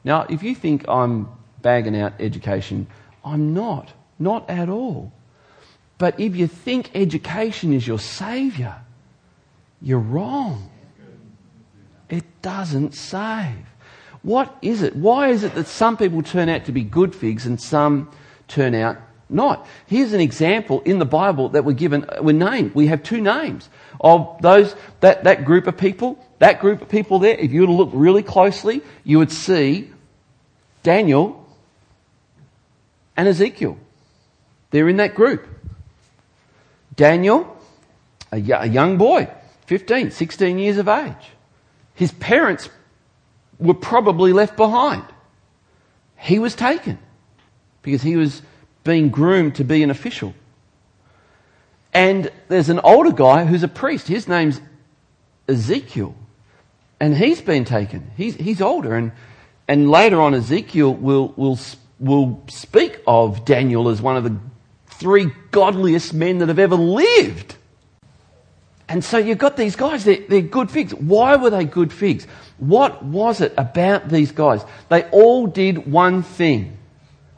Now, 0.04 0.26
if 0.30 0.44
you 0.44 0.54
think 0.54 0.86
I'm 0.90 1.30
bagging 1.62 1.96
out 1.96 2.14
education, 2.20 2.88
I'm 3.24 3.54
not. 3.54 3.94
Not 4.20 4.50
at 4.50 4.68
all. 4.68 5.14
But 6.02 6.20
if 6.20 6.36
you 6.36 6.48
think 6.48 6.90
education 6.96 7.74
is 7.74 7.86
your 7.86 8.00
saviour, 8.00 8.76
you're 9.84 10.00
wrong. 10.00 10.72
It 12.10 12.24
doesn't 12.42 12.96
save. 12.96 13.68
What 14.24 14.52
is 14.64 14.82
it? 14.82 14.96
Why 14.96 15.28
is 15.28 15.44
it 15.44 15.54
that 15.54 15.68
some 15.68 15.98
people 15.98 16.24
turn 16.24 16.50
out 16.50 16.66
to 16.66 16.72
be 16.72 16.82
good 16.84 17.14
figs 17.14 17.46
and 17.46 17.62
some 17.62 18.10
turn 18.48 18.74
out 18.74 18.98
not. 19.30 19.68
Here's 19.86 20.12
an 20.14 20.22
example 20.22 20.82
in 20.82 20.98
the 20.98 21.06
Bible 21.06 21.50
that 21.50 21.66
we're 21.66 21.74
given, 21.74 22.04
uh, 22.10 22.18
we're 22.22 22.34
named. 22.34 22.74
We 22.74 22.88
have 22.88 23.04
two 23.04 23.22
names 23.22 23.70
of 24.02 24.42
those, 24.42 24.76
that, 25.02 25.24
that 25.26 25.46
group 25.46 25.68
of 25.68 25.78
people. 25.78 26.18
That 26.40 26.60
group 26.60 26.82
of 26.82 26.90
people 26.90 27.20
there, 27.20 27.38
if 27.38 27.52
you 27.52 27.62
were 27.62 27.68
to 27.68 27.74
look 27.74 27.92
really 27.94 28.24
closely, 28.24 28.82
you 29.04 29.20
would 29.20 29.32
see 29.32 29.92
Daniel 30.82 31.48
and 33.16 33.28
Ezekiel. 33.28 33.78
They're 34.72 34.90
in 34.90 34.98
that 34.98 35.14
group. 35.14 35.48
Daniel, 36.96 37.58
a, 38.32 38.38
young 38.38 38.98
boy, 38.98 39.30
15, 39.68 40.12
16 40.12 40.60
years 40.60 40.78
of 40.78 40.88
age. 40.88 41.32
His 41.96 42.12
parents 42.12 42.70
were 43.60 43.74
probably 43.74 44.34
left 44.34 44.58
behind. 44.58 45.06
He 46.18 46.40
was 46.40 46.56
taken 46.56 46.98
because 47.82 48.02
he 48.02 48.16
was 48.16 48.42
being 48.84 49.10
groomed 49.10 49.56
to 49.56 49.64
be 49.64 49.84
an 49.84 49.90
official. 49.90 50.34
And 51.94 52.32
there's 52.48 52.70
an 52.70 52.80
older 52.80 53.12
guy 53.12 53.46
who's 53.46 53.64
a 53.64 53.68
priest. 53.68 54.08
His 54.08 54.28
name's 54.28 54.62
Ezekiel. 55.48 56.16
And 57.00 57.18
he's 57.18 57.42
been 57.42 57.66
taken. 57.66 58.12
He's, 58.16 58.36
he's 58.36 58.62
older. 58.62 58.96
And, 58.96 59.12
and 59.68 59.90
later 59.90 60.22
on, 60.22 60.34
Ezekiel 60.34 60.94
will, 60.94 61.34
will, 61.36 61.60
will 62.00 62.44
speak 62.48 63.02
of 63.08 63.44
Daniel 63.46 63.90
as 63.90 64.02
one 64.02 64.16
of 64.16 64.24
the 64.24 64.38
three 65.02 65.32
godliest 65.50 66.14
men 66.14 66.38
that 66.38 66.48
have 66.48 66.60
ever 66.60 66.76
lived. 66.76 67.56
And 68.88 69.04
so 69.04 69.18
you've 69.18 69.40
got 69.40 69.58
these 69.58 69.76
guys, 69.76 70.04
they're, 70.06 70.22
they're 70.30 70.42
good 70.42 70.70
figs. 70.70 70.94
Why 70.94 71.36
were 71.38 71.50
they 71.50 71.66
good 71.66 71.92
figs? 71.92 72.28
What 72.60 73.04
was 73.04 73.42
it 73.42 73.54
about 73.58 74.10
these 74.10 74.32
guys? 74.32 74.62
They 74.90 75.04
all 75.10 75.48
did 75.48 75.92
one 75.92 76.22
thing. 76.22 76.78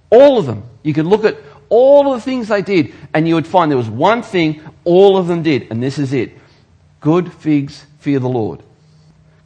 All 0.10 0.38
of 0.38 0.46
them. 0.46 0.64
You 0.84 0.94
could 0.94 1.06
look 1.06 1.24
at 1.24 1.38
all 1.70 2.14
of 2.14 2.20
the 2.20 2.26
things 2.26 2.50
they 2.50 2.62
did 2.62 2.94
and 3.14 3.28
you 3.28 3.36
would 3.36 3.48
find 3.48 3.72
there 3.72 3.78
was 3.78 3.90
one 3.90 4.24
thing 4.24 4.62
all 4.84 5.18
of 5.18 5.28
them 5.28 5.42
did, 5.42 5.72
and 5.72 5.82
this 5.82 5.98
is 5.98 6.12
it. 6.12 6.38
Good 7.00 7.32
figs 7.32 7.86
fear 8.00 8.20
the 8.20 8.30
Lord. 8.30 8.62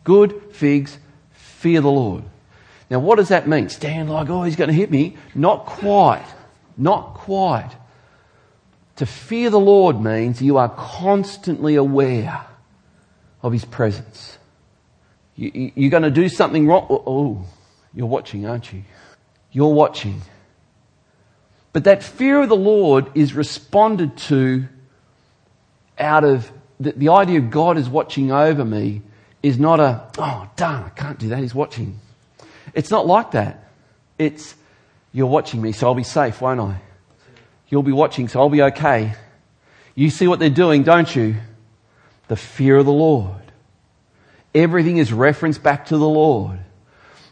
Good 0.04 0.42
figs 0.52 0.98
fear 1.34 1.82
the 1.82 1.92
Lord. 1.92 2.24
Now, 2.90 3.00
what 3.00 3.18
does 3.18 3.28
that 3.30 3.48
mean? 3.48 3.70
Stand 3.70 4.10
like, 4.10 4.30
oh, 4.30 4.44
he's 4.44 4.56
going 4.56 4.70
to 4.70 4.74
hit 4.74 4.90
me? 4.90 5.18
Not 5.36 5.66
quite. 5.66 6.26
Not 6.78 7.16
quite. 7.16 7.72
To 8.98 9.06
fear 9.06 9.50
the 9.50 9.60
Lord 9.60 10.02
means 10.02 10.42
you 10.42 10.58
are 10.58 10.70
constantly 10.70 11.76
aware 11.76 12.46
of 13.42 13.54
His 13.54 13.64
presence. 13.64 14.38
You, 15.36 15.72
are 15.88 15.90
going 15.90 16.04
to 16.04 16.12
do 16.12 16.30
something 16.30 16.68
wrong. 16.68 16.88
Oh, 16.90 17.04
oh, 17.06 17.46
you're 17.94 18.08
watching, 18.08 18.48
aren't 18.48 18.74
you? 18.74 18.84
You're 19.52 19.74
watching. 19.74 20.22
But 21.74 21.84
that 21.84 22.02
fear 22.02 22.42
of 22.42 22.50
the 22.50 22.56
Lord 22.56 23.12
is 23.14 23.34
responded 23.34 24.18
to 24.18 24.68
out 26.00 26.24
of 26.24 26.52
the, 26.80 26.92
the 26.92 27.10
idea 27.10 27.40
of 27.40 27.52
God 27.52 27.78
is 27.78 27.88
watching 27.88 28.32
over 28.32 28.66
me 28.66 29.04
is 29.44 29.60
not 29.60 29.80
a, 29.80 30.10
oh, 30.18 30.50
darn, 30.56 30.86
I 30.86 30.90
can't 30.90 31.20
do 31.20 31.30
that. 31.30 31.40
He's 31.40 31.54
watching. 31.54 32.00
It's 32.74 32.90
not 32.90 33.06
like 33.06 33.32
that. 33.32 33.72
It's, 34.18 34.56
you're 35.14 35.28
watching 35.28 35.62
me, 35.62 35.72
so 35.72 35.88
I'll 35.88 35.96
be 35.96 36.04
safe, 36.04 36.42
won't 36.42 36.60
I? 36.60 36.82
You'll 37.70 37.84
be 37.84 37.92
watching, 37.92 38.28
so 38.28 38.40
I'll 38.40 38.50
be 38.50 38.62
okay. 38.62 39.14
You 39.96 40.10
see 40.10 40.28
what 40.28 40.40
they're 40.40 40.50
doing, 40.50 40.84
don't 40.84 41.14
you? 41.14 41.36
The 42.28 42.36
fear 42.36 42.78
of 42.78 42.86
the 42.86 42.94
Lord. 42.94 43.42
Everything 44.54 44.98
is 44.98 45.12
referenced 45.12 45.62
back 45.64 45.88
to 45.88 45.98
the 45.98 46.08
Lord. 46.08 46.60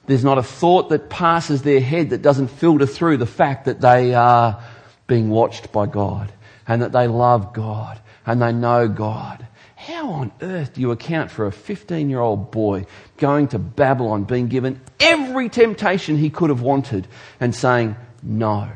There's 0.08 0.24
not 0.24 0.38
a 0.38 0.44
thought 0.44 0.90
that 0.90 1.10
passes 1.10 1.64
their 1.64 1.80
head 1.80 2.12
that 2.12 2.22
doesn't 2.22 2.48
filter 2.48 2.86
through 2.86 3.18
the 3.18 3.26
fact 3.26 3.66
that 3.66 3.82
they 3.82 4.14
are 4.14 4.64
being 5.08 5.30
watched 5.30 5.72
by 5.72 5.86
God 5.86 6.32
and 6.68 6.82
that 6.82 6.92
they 6.92 7.08
love 7.08 7.54
God 7.54 8.00
and 8.26 8.42
they 8.42 8.52
know 8.52 8.88
God. 8.88 9.46
How 9.76 10.10
on 10.10 10.32
earth 10.42 10.74
do 10.74 10.82
you 10.82 10.92
account 10.92 11.32
for 11.32 11.46
a 11.46 11.52
15 11.52 12.10
year 12.10 12.20
old 12.20 12.52
boy 12.52 12.86
going 13.18 13.48
to 13.50 13.60
Babylon, 13.60 14.24
being 14.24 14.48
given 14.48 14.82
every 15.00 15.50
temptation 15.50 16.18
he 16.18 16.30
could 16.30 16.50
have 16.50 16.62
wanted 16.62 17.08
and 17.40 17.54
saying, 17.54 17.96
no? 18.24 18.70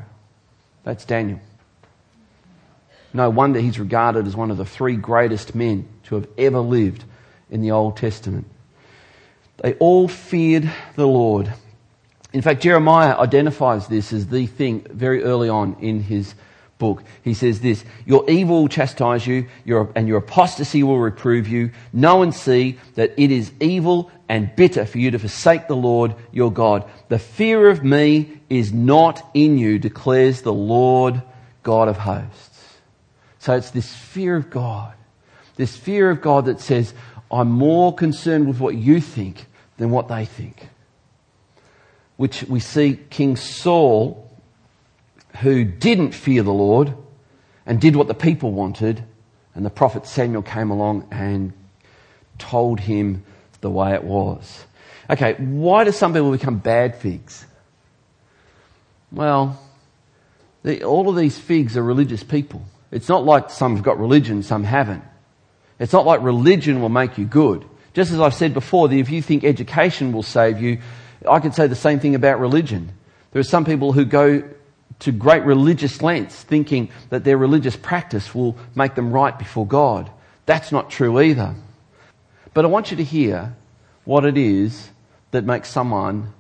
That's 0.83 1.05
Daniel. 1.05 1.39
No 3.13 3.29
wonder 3.29 3.59
he's 3.59 3.79
regarded 3.79 4.27
as 4.27 4.35
one 4.35 4.51
of 4.51 4.57
the 4.57 4.65
three 4.65 4.95
greatest 4.95 5.55
men 5.55 5.87
to 6.03 6.15
have 6.15 6.27
ever 6.37 6.59
lived 6.59 7.03
in 7.49 7.61
the 7.61 7.71
Old 7.71 7.97
Testament. 7.97 8.45
They 9.57 9.73
all 9.75 10.07
feared 10.07 10.71
the 10.95 11.07
Lord. 11.07 11.51
In 12.31 12.41
fact, 12.41 12.61
Jeremiah 12.61 13.17
identifies 13.17 13.87
this 13.87 14.13
as 14.13 14.27
the 14.27 14.45
thing 14.45 14.85
very 14.89 15.23
early 15.23 15.49
on 15.49 15.75
in 15.79 16.01
his 16.01 16.35
book. 16.77 17.03
He 17.23 17.33
says 17.33 17.59
this, 17.59 17.83
Your 18.05 18.29
evil 18.29 18.61
will 18.61 18.67
chastise 18.69 19.25
you, 19.27 19.47
and 19.65 20.07
your 20.07 20.19
apostasy 20.19 20.83
will 20.83 20.99
reprove 20.99 21.47
you. 21.47 21.71
Know 21.91 22.21
and 22.21 22.33
see 22.33 22.79
that 22.95 23.13
it 23.17 23.31
is 23.31 23.51
evil 23.59 24.11
and 24.29 24.55
bitter 24.55 24.85
for 24.85 24.99
you 24.99 25.11
to 25.11 25.19
forsake 25.19 25.67
the 25.67 25.75
Lord 25.75 26.15
your 26.31 26.51
God. 26.51 26.89
The 27.09 27.19
fear 27.19 27.69
of 27.69 27.83
me 27.83 28.39
is 28.49 28.71
not 28.71 29.29
in 29.33 29.57
you, 29.57 29.79
declares 29.79 30.41
the 30.41 30.53
Lord 30.53 31.21
God 31.63 31.87
of 31.87 31.97
hosts. 31.97 32.48
So 33.39 33.55
it's 33.55 33.71
this 33.71 33.93
fear 33.93 34.35
of 34.35 34.49
God. 34.49 34.93
This 35.55 35.75
fear 35.75 36.09
of 36.09 36.21
God 36.21 36.45
that 36.45 36.59
says, 36.59 36.93
I'm 37.31 37.51
more 37.51 37.93
concerned 37.93 38.47
with 38.47 38.59
what 38.59 38.75
you 38.75 39.01
think 39.01 39.45
than 39.77 39.91
what 39.91 40.07
they 40.07 40.25
think. 40.25 40.69
Which 42.17 42.43
we 42.43 42.59
see 42.59 42.99
King 43.09 43.37
Saul, 43.37 44.29
who 45.37 45.63
didn't 45.63 46.11
fear 46.11 46.43
the 46.43 46.53
Lord 46.53 46.93
and 47.65 47.79
did 47.79 47.95
what 47.95 48.07
the 48.07 48.13
people 48.13 48.51
wanted, 48.51 49.03
and 49.55 49.65
the 49.65 49.69
prophet 49.69 50.05
Samuel 50.05 50.41
came 50.41 50.69
along 50.69 51.07
and 51.11 51.53
told 52.37 52.79
him 52.79 53.23
the 53.61 53.69
way 53.69 53.93
it 53.93 54.03
was. 54.03 54.65
Okay, 55.09 55.33
why 55.35 55.83
do 55.83 55.91
some 55.91 56.13
people 56.13 56.31
become 56.31 56.57
bad 56.57 56.95
figs? 56.95 57.45
Well, 59.11 59.59
the, 60.63 60.83
all 60.83 61.09
of 61.09 61.15
these 61.15 61.37
figs 61.37 61.77
are 61.77 61.83
religious 61.83 62.23
people. 62.23 62.63
It's 62.91 63.09
not 63.09 63.25
like 63.25 63.49
some 63.49 63.75
have 63.75 63.83
got 63.83 63.99
religion, 63.99 64.43
some 64.43 64.63
haven't. 64.63 65.03
It's 65.79 65.93
not 65.93 66.05
like 66.05 66.21
religion 66.21 66.81
will 66.81 66.89
make 66.89 67.17
you 67.17 67.25
good. 67.25 67.65
Just 67.93 68.11
as 68.11 68.19
I've 68.19 68.33
said 68.33 68.53
before, 68.53 68.87
that 68.87 68.95
if 68.95 69.09
you 69.09 69.21
think 69.21 69.43
education 69.43 70.11
will 70.11 70.23
save 70.23 70.61
you, 70.61 70.79
I 71.27 71.39
could 71.39 71.53
say 71.53 71.67
the 71.67 71.75
same 71.75 71.99
thing 71.99 72.15
about 72.15 72.39
religion. 72.39 72.91
There 73.31 73.39
are 73.39 73.43
some 73.43 73.65
people 73.65 73.93
who 73.93 74.05
go 74.05 74.43
to 74.99 75.11
great 75.11 75.43
religious 75.43 76.01
lengths 76.01 76.43
thinking 76.43 76.89
that 77.09 77.23
their 77.23 77.37
religious 77.37 77.75
practice 77.75 78.33
will 78.33 78.57
make 78.75 78.95
them 78.95 79.11
right 79.11 79.37
before 79.37 79.65
God. 79.65 80.09
That's 80.45 80.71
not 80.71 80.89
true 80.89 81.21
either. 81.21 81.55
But 82.53 82.65
I 82.65 82.67
want 82.67 82.91
you 82.91 82.97
to 82.97 83.03
hear 83.03 83.55
what 84.03 84.25
it 84.25 84.37
is 84.37 84.89
that 85.31 85.45
makes 85.45 85.69
someone 85.69 86.33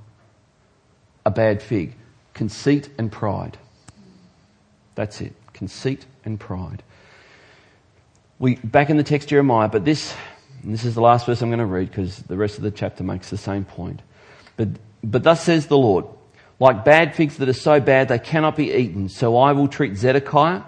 a 1.25 1.31
bad 1.31 1.61
fig 1.61 1.95
conceit 2.33 2.89
and 2.97 3.11
pride. 3.11 3.57
That's 4.95 5.21
it 5.21 5.38
conceit 5.53 6.05
and 6.25 6.39
pride. 6.39 6.83
We, 8.39 8.55
back 8.55 8.89
in 8.89 8.97
the 8.97 9.03
text 9.03 9.29
Jeremiah, 9.29 9.67
but 9.67 9.85
this, 9.85 10.15
this 10.63 10.85
is 10.85 10.95
the 10.95 11.01
last 11.01 11.25
verse 11.25 11.41
I'm 11.41 11.49
going 11.49 11.59
to 11.59 11.65
read 11.65 11.89
because 11.89 12.17
the 12.19 12.37
rest 12.37 12.57
of 12.57 12.63
the 12.63 12.71
chapter 12.71 13.03
makes 13.03 13.29
the 13.29 13.37
same 13.37 13.65
point. 13.65 14.01
But, 14.55 14.69
but 15.03 15.23
thus 15.23 15.43
says 15.43 15.67
the 15.67 15.77
Lord, 15.77 16.05
like 16.59 16.83
bad 16.83 17.15
figs 17.15 17.37
that 17.37 17.49
are 17.49 17.53
so 17.53 17.79
bad 17.79 18.07
they 18.07 18.19
cannot 18.19 18.55
be 18.55 18.73
eaten, 18.73 19.09
so 19.09 19.37
I 19.37 19.53
will 19.53 19.67
treat 19.67 19.95
Zedekiah, 19.95 20.63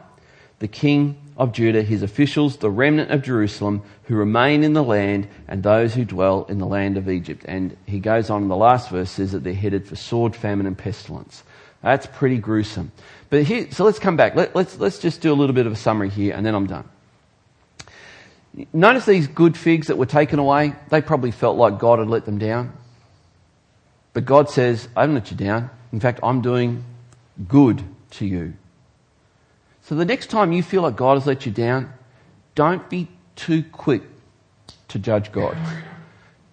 the 0.59 0.67
king 0.67 1.17
of 1.37 1.53
Judah, 1.53 1.81
his 1.81 2.03
officials, 2.03 2.57
the 2.57 2.69
remnant 2.69 3.11
of 3.11 3.23
Jerusalem, 3.23 3.81
who 4.03 4.15
remain 4.15 4.63
in 4.63 4.73
the 4.73 4.83
land, 4.83 5.27
and 5.47 5.63
those 5.63 5.93
who 5.95 6.05
dwell 6.05 6.45
in 6.49 6.59
the 6.59 6.67
land 6.67 6.97
of 6.97 7.09
Egypt. 7.09 7.43
And 7.47 7.75
he 7.85 7.99
goes 7.99 8.29
on 8.29 8.43
in 8.43 8.47
the 8.47 8.55
last 8.55 8.89
verse, 8.89 9.11
says 9.11 9.31
that 9.31 9.43
they're 9.43 9.53
headed 9.53 9.87
for 9.87 9.95
sword, 9.95 10.35
famine, 10.35 10.67
and 10.67 10.77
pestilence. 10.77 11.43
That's 11.81 12.05
pretty 12.05 12.37
gruesome. 12.37 12.91
But 13.29 13.43
here, 13.43 13.71
so 13.71 13.85
let's 13.85 13.99
come 13.99 14.15
back. 14.15 14.35
Let, 14.35 14.55
let's, 14.55 14.77
let's 14.77 14.99
just 14.99 15.21
do 15.21 15.31
a 15.31 15.35
little 15.35 15.55
bit 15.55 15.65
of 15.65 15.71
a 15.71 15.75
summary 15.75 16.09
here 16.09 16.35
and 16.35 16.45
then 16.45 16.53
I'm 16.53 16.67
done. 16.67 16.87
Notice 18.73 19.05
these 19.05 19.27
good 19.27 19.57
figs 19.57 19.87
that 19.87 19.97
were 19.97 20.05
taken 20.05 20.37
away. 20.37 20.75
They 20.89 21.01
probably 21.01 21.31
felt 21.31 21.57
like 21.57 21.79
God 21.79 21.99
had 21.99 22.09
let 22.09 22.25
them 22.25 22.37
down. 22.37 22.73
But 24.13 24.25
God 24.25 24.49
says, 24.49 24.89
I 24.95 25.01
haven't 25.01 25.15
let 25.15 25.31
you 25.31 25.37
down. 25.37 25.69
In 25.93 25.99
fact, 25.99 26.19
I'm 26.21 26.41
doing 26.41 26.83
good 27.47 27.83
to 28.11 28.25
you. 28.25 28.53
So 29.83 29.95
the 29.95 30.05
next 30.05 30.29
time 30.29 30.51
you 30.51 30.63
feel 30.63 30.81
like 30.81 30.97
God 30.97 31.15
has 31.15 31.25
let 31.25 31.45
you 31.45 31.51
down, 31.51 31.93
don't 32.55 32.87
be 32.89 33.07
too 33.35 33.63
quick 33.63 34.03
to 34.89 34.99
judge 34.99 35.31
God. 35.31 35.57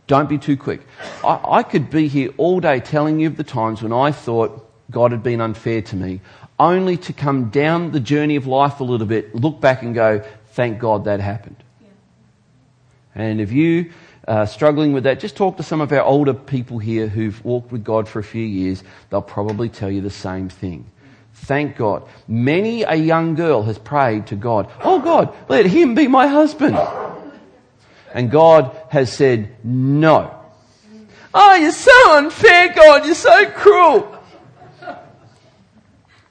Don't 0.06 0.28
be 0.28 0.38
too 0.38 0.56
quick. 0.56 0.86
I, 1.24 1.40
I 1.44 1.62
could 1.62 1.90
be 1.90 2.08
here 2.08 2.32
all 2.36 2.60
day 2.60 2.80
telling 2.80 3.18
you 3.20 3.26
of 3.26 3.36
the 3.36 3.44
times 3.44 3.82
when 3.82 3.92
I 3.92 4.12
thought 4.12 4.67
God 4.90 5.12
had 5.12 5.22
been 5.22 5.40
unfair 5.40 5.82
to 5.82 5.96
me 5.96 6.20
only 6.58 6.96
to 6.96 7.12
come 7.12 7.50
down 7.50 7.92
the 7.92 8.00
journey 8.00 8.36
of 8.36 8.46
life 8.46 8.80
a 8.80 8.84
little 8.84 9.06
bit, 9.06 9.34
look 9.34 9.60
back 9.60 9.82
and 9.82 9.94
go, 9.94 10.24
thank 10.52 10.78
God 10.78 11.04
that 11.04 11.20
happened. 11.20 11.62
Yeah. 11.80 11.88
And 13.14 13.40
if 13.40 13.52
you 13.52 13.92
are 14.26 14.46
struggling 14.46 14.92
with 14.92 15.04
that, 15.04 15.20
just 15.20 15.36
talk 15.36 15.56
to 15.58 15.62
some 15.62 15.80
of 15.80 15.92
our 15.92 16.02
older 16.02 16.34
people 16.34 16.78
here 16.78 17.06
who've 17.06 17.42
walked 17.44 17.70
with 17.70 17.84
God 17.84 18.08
for 18.08 18.18
a 18.18 18.24
few 18.24 18.44
years. 18.44 18.82
They'll 19.10 19.22
probably 19.22 19.68
tell 19.68 19.90
you 19.90 20.00
the 20.00 20.10
same 20.10 20.48
thing. 20.48 20.90
Thank 21.32 21.76
God. 21.76 22.06
Many 22.26 22.82
a 22.82 22.96
young 22.96 23.36
girl 23.36 23.62
has 23.62 23.78
prayed 23.78 24.26
to 24.28 24.36
God, 24.36 24.68
Oh 24.82 24.98
God, 24.98 25.34
let 25.48 25.66
him 25.66 25.94
be 25.94 26.08
my 26.08 26.26
husband. 26.26 26.76
And 28.12 28.30
God 28.30 28.76
has 28.88 29.12
said, 29.12 29.54
No. 29.62 30.34
Mm. 30.92 31.06
Oh, 31.32 31.54
you're 31.54 31.70
so 31.70 32.16
unfair, 32.16 32.72
God. 32.74 33.06
You're 33.06 33.14
so 33.14 33.50
cruel 33.50 34.17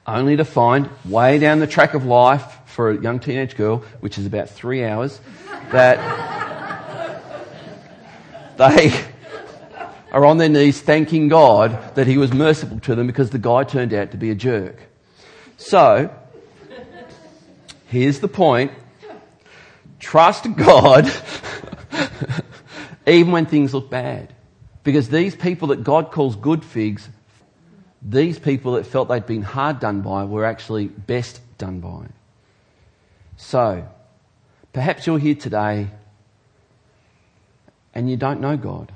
only 0.08 0.36
to 0.36 0.44
find 0.44 0.88
way 1.04 1.38
down 1.38 1.58
the 1.58 1.66
track 1.66 1.94
of 1.94 2.04
life 2.04 2.58
for 2.64 2.90
a 2.90 3.00
young 3.00 3.20
teenage 3.20 3.56
girl, 3.56 3.78
which 4.00 4.18
is 4.18 4.26
about 4.26 4.48
three 4.48 4.84
hours, 4.84 5.20
that 5.70 5.98
they 8.56 8.92
are 10.10 10.24
on 10.24 10.38
their 10.38 10.48
knees 10.48 10.80
thanking 10.80 11.28
God 11.28 11.94
that 11.94 12.06
He 12.06 12.16
was 12.16 12.32
merciful 12.32 12.80
to 12.80 12.94
them 12.94 13.06
because 13.06 13.30
the 13.30 13.38
guy 13.38 13.64
turned 13.64 13.92
out 13.92 14.12
to 14.12 14.16
be 14.16 14.30
a 14.30 14.34
jerk. 14.34 14.80
So, 15.58 16.14
here's 17.88 18.20
the 18.20 18.28
point. 18.28 18.72
Trust 19.98 20.46
God 20.56 21.10
even 23.06 23.32
when 23.32 23.46
things 23.46 23.74
look 23.74 23.90
bad. 23.90 24.32
Because 24.84 25.08
these 25.10 25.36
people 25.36 25.68
that 25.68 25.84
God 25.84 26.12
calls 26.12 26.36
good 26.36 26.64
figs 26.64 27.08
these 28.02 28.38
people 28.38 28.72
that 28.72 28.86
felt 28.86 29.08
they'd 29.08 29.26
been 29.26 29.42
hard 29.42 29.80
done 29.80 30.02
by 30.02 30.24
were 30.24 30.44
actually 30.44 30.86
best 30.86 31.40
done 31.58 31.80
by. 31.80 32.06
So, 33.36 33.86
perhaps 34.72 35.06
you're 35.06 35.18
here 35.18 35.34
today 35.34 35.88
and 37.94 38.08
you 38.10 38.16
don't 38.16 38.40
know 38.40 38.56
God. 38.56 38.92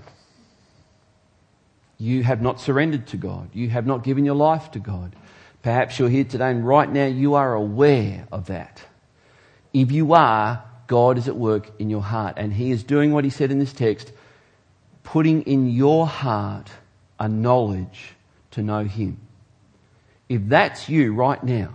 You 1.98 2.22
have 2.24 2.42
not 2.42 2.60
surrendered 2.60 3.06
to 3.08 3.16
God. 3.16 3.50
You 3.52 3.68
have 3.70 3.86
not 3.86 4.04
given 4.04 4.24
your 4.24 4.34
life 4.34 4.72
to 4.72 4.78
God. 4.78 5.14
Perhaps 5.62 5.98
you're 5.98 6.08
here 6.08 6.24
today 6.24 6.50
and 6.50 6.66
right 6.66 6.90
now 6.90 7.06
you 7.06 7.34
are 7.34 7.54
aware 7.54 8.26
of 8.32 8.46
that. 8.46 8.82
If 9.72 9.92
you 9.92 10.12
are, 10.12 10.62
God 10.86 11.18
is 11.18 11.28
at 11.28 11.36
work 11.36 11.70
in 11.78 11.88
your 11.88 12.02
heart 12.02 12.34
and 12.36 12.52
He 12.52 12.70
is 12.70 12.82
doing 12.82 13.12
what 13.12 13.24
He 13.24 13.30
said 13.30 13.50
in 13.50 13.58
this 13.58 13.72
text, 13.72 14.12
putting 15.04 15.42
in 15.42 15.70
your 15.70 16.06
heart 16.06 16.70
a 17.18 17.28
knowledge 17.28 18.14
to 18.52 18.62
know 18.62 18.84
Him. 18.84 19.18
If 20.28 20.42
that's 20.46 20.88
you 20.88 21.12
right 21.12 21.42
now, 21.42 21.74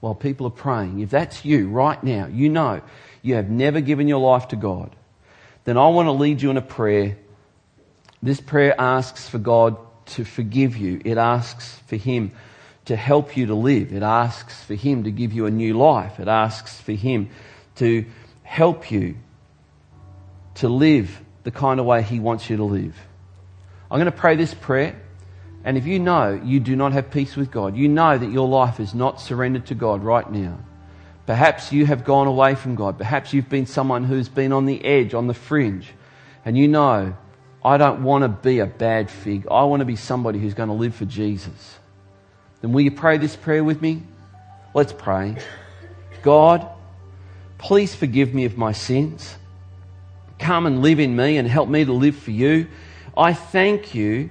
while 0.00 0.14
people 0.14 0.46
are 0.46 0.50
praying, 0.50 1.00
if 1.00 1.10
that's 1.10 1.44
you 1.44 1.68
right 1.68 2.02
now, 2.02 2.26
you 2.26 2.50
know 2.50 2.82
you 3.22 3.36
have 3.36 3.48
never 3.48 3.80
given 3.80 4.06
your 4.06 4.20
life 4.20 4.48
to 4.48 4.56
God, 4.56 4.94
then 5.64 5.78
I 5.78 5.88
want 5.88 6.06
to 6.06 6.12
lead 6.12 6.42
you 6.42 6.50
in 6.50 6.58
a 6.58 6.62
prayer. 6.62 7.16
This 8.22 8.40
prayer 8.40 8.78
asks 8.78 9.28
for 9.28 9.38
God 9.38 9.78
to 10.06 10.24
forgive 10.24 10.76
you. 10.76 11.00
It 11.04 11.16
asks 11.16 11.78
for 11.86 11.96
Him 11.96 12.32
to 12.84 12.96
help 12.96 13.36
you 13.36 13.46
to 13.46 13.54
live. 13.54 13.92
It 13.92 14.02
asks 14.02 14.62
for 14.62 14.74
Him 14.74 15.04
to 15.04 15.10
give 15.10 15.32
you 15.32 15.46
a 15.46 15.50
new 15.50 15.74
life. 15.74 16.20
It 16.20 16.28
asks 16.28 16.78
for 16.80 16.92
Him 16.92 17.30
to 17.76 18.04
help 18.42 18.90
you 18.90 19.16
to 20.56 20.68
live 20.68 21.18
the 21.44 21.50
kind 21.50 21.80
of 21.80 21.86
way 21.86 22.02
He 22.02 22.20
wants 22.20 22.50
you 22.50 22.58
to 22.58 22.64
live. 22.64 22.94
I'm 23.90 23.98
going 23.98 24.12
to 24.12 24.12
pray 24.12 24.36
this 24.36 24.52
prayer. 24.52 25.00
And 25.64 25.78
if 25.78 25.86
you 25.86 25.98
know 25.98 26.38
you 26.44 26.60
do 26.60 26.76
not 26.76 26.92
have 26.92 27.10
peace 27.10 27.36
with 27.36 27.50
God, 27.50 27.74
you 27.76 27.88
know 27.88 28.18
that 28.18 28.30
your 28.30 28.46
life 28.46 28.80
is 28.80 28.94
not 28.94 29.20
surrendered 29.20 29.66
to 29.66 29.74
God 29.74 30.04
right 30.04 30.30
now. 30.30 30.58
Perhaps 31.26 31.72
you 31.72 31.86
have 31.86 32.04
gone 32.04 32.26
away 32.26 32.54
from 32.54 32.74
God. 32.74 32.98
Perhaps 32.98 33.32
you've 33.32 33.48
been 33.48 33.64
someone 33.64 34.04
who's 34.04 34.28
been 34.28 34.52
on 34.52 34.66
the 34.66 34.84
edge, 34.84 35.14
on 35.14 35.26
the 35.26 35.32
fringe. 35.32 35.90
And 36.44 36.58
you 36.58 36.68
know, 36.68 37.16
I 37.64 37.78
don't 37.78 38.02
want 38.02 38.22
to 38.22 38.28
be 38.28 38.58
a 38.58 38.66
bad 38.66 39.10
fig. 39.10 39.46
I 39.50 39.64
want 39.64 39.80
to 39.80 39.86
be 39.86 39.96
somebody 39.96 40.38
who's 40.38 40.52
going 40.52 40.68
to 40.68 40.74
live 40.74 40.94
for 40.94 41.06
Jesus. 41.06 41.78
Then 42.60 42.72
will 42.72 42.82
you 42.82 42.90
pray 42.90 43.16
this 43.16 43.36
prayer 43.36 43.64
with 43.64 43.80
me? 43.80 44.02
Let's 44.74 44.92
pray. 44.92 45.36
God, 46.22 46.68
please 47.56 47.94
forgive 47.94 48.34
me 48.34 48.44
of 48.44 48.58
my 48.58 48.72
sins. 48.72 49.34
Come 50.38 50.66
and 50.66 50.82
live 50.82 51.00
in 51.00 51.16
me 51.16 51.38
and 51.38 51.48
help 51.48 51.70
me 51.70 51.86
to 51.86 51.92
live 51.92 52.16
for 52.16 52.32
you. 52.32 52.66
I 53.16 53.32
thank 53.32 53.94
you 53.94 54.28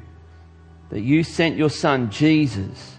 that 0.94 1.02
you 1.02 1.24
sent 1.24 1.58
your 1.58 1.72
son 1.72 2.12
Jesus 2.12 2.98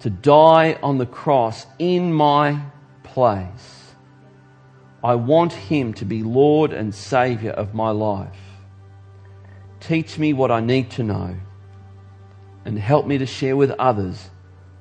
to 0.00 0.10
die 0.10 0.78
on 0.82 0.98
the 0.98 1.06
cross 1.06 1.64
in 1.78 2.12
my 2.12 2.60
place. 3.04 3.94
I 5.02 5.14
want 5.14 5.54
him 5.54 5.94
to 5.94 6.04
be 6.04 6.22
Lord 6.22 6.74
and 6.74 6.94
Saviour 6.94 7.54
of 7.54 7.72
my 7.72 7.88
life. 7.88 8.36
Teach 9.80 10.18
me 10.18 10.34
what 10.34 10.50
I 10.50 10.60
need 10.60 10.90
to 10.90 11.02
know 11.02 11.34
and 12.66 12.78
help 12.78 13.06
me 13.06 13.16
to 13.16 13.24
share 13.24 13.56
with 13.56 13.70
others 13.70 14.28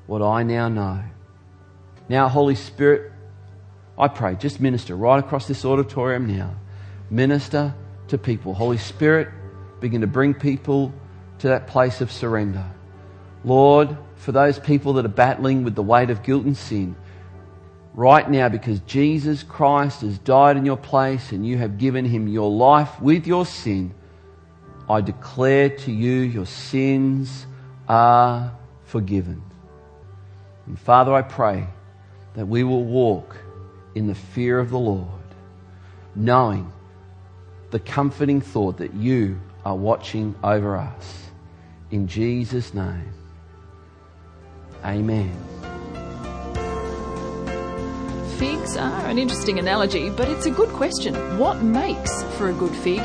what 0.06 0.22
I 0.22 0.44
now 0.44 0.68
know. 0.68 1.02
Now, 2.10 2.28
Holy 2.28 2.56
Spirit, 2.56 3.14
I 3.98 4.10
pray, 4.10 4.36
just 4.36 4.60
minister 4.60 4.94
right 4.94 5.24
across 5.24 5.48
this 5.48 5.64
auditorium 5.64 6.28
now. 6.28 6.54
Minister 7.10 7.74
to 8.10 8.18
people. 8.18 8.54
Holy 8.54 8.78
Spirit, 8.78 9.30
begin 9.80 10.02
to 10.02 10.08
bring 10.08 10.34
people 10.34 10.92
to 11.40 11.50
that 11.50 11.68
place 11.68 12.02
of 12.02 12.12
surrender. 12.12 12.66
Lord, 13.44 13.98
for 14.16 14.32
those 14.32 14.60
people 14.60 14.94
that 14.94 15.06
are 15.06 15.10
battling 15.10 15.64
with 15.64 15.76
the 15.76 15.84
weight 15.84 16.10
of 16.10 16.24
guilt 16.24 16.46
and 16.46 16.58
sin, 16.58 16.96
right 17.94 18.30
now, 18.30 18.50
because 18.50 18.80
Jesus 18.82 19.44
Christ 19.44 20.02
has 20.02 20.18
died 20.20 20.58
in 20.58 20.66
your 20.66 20.78
place 20.78 21.32
and 21.32 21.46
you 21.46 21.58
have 21.58 21.78
given 21.78 22.06
him 22.06 22.28
your 22.28 22.52
life 22.52 23.02
with 23.02 23.28
your 23.28 23.46
sin, 23.46 23.94
I 24.90 25.02
declare 25.02 25.70
to 25.70 25.92
you 25.92 26.22
your 26.22 26.46
sins 26.46 27.46
are 27.88 28.56
forgiven. 28.86 29.42
And 30.66 30.80
Father, 30.80 31.14
I 31.14 31.22
pray 31.22 31.68
that 32.36 32.48
we 32.48 32.64
will 32.64 32.84
walk 32.84 33.38
in 33.96 34.08
the 34.08 34.16
fear 34.16 34.60
of 34.60 34.70
the 34.70 34.80
Lord, 34.80 35.08
knowing 36.16 36.72
the 37.72 37.80
comforting 37.80 38.42
thought 38.42 38.78
that 38.78 38.94
you 38.94 39.40
are 39.66 39.76
watching 39.76 40.36
over 40.44 40.76
us. 40.78 41.29
In 41.92 42.08
Jesus' 42.08 42.74
name, 42.76 43.12
amen. 44.86 45.36
Figs 48.38 48.78
are 48.78 49.08
an 49.08 49.18
interesting 49.18 49.58
analogy, 49.58 50.12
but 50.12 50.30
it's 50.30 50.46
a 50.46 50.52
good 50.52 50.70
question. 50.70 51.16
What 51.40 51.64
makes 51.64 52.24
for 52.38 52.50
a 52.50 52.54
good 52.54 52.76
fig? 52.76 53.00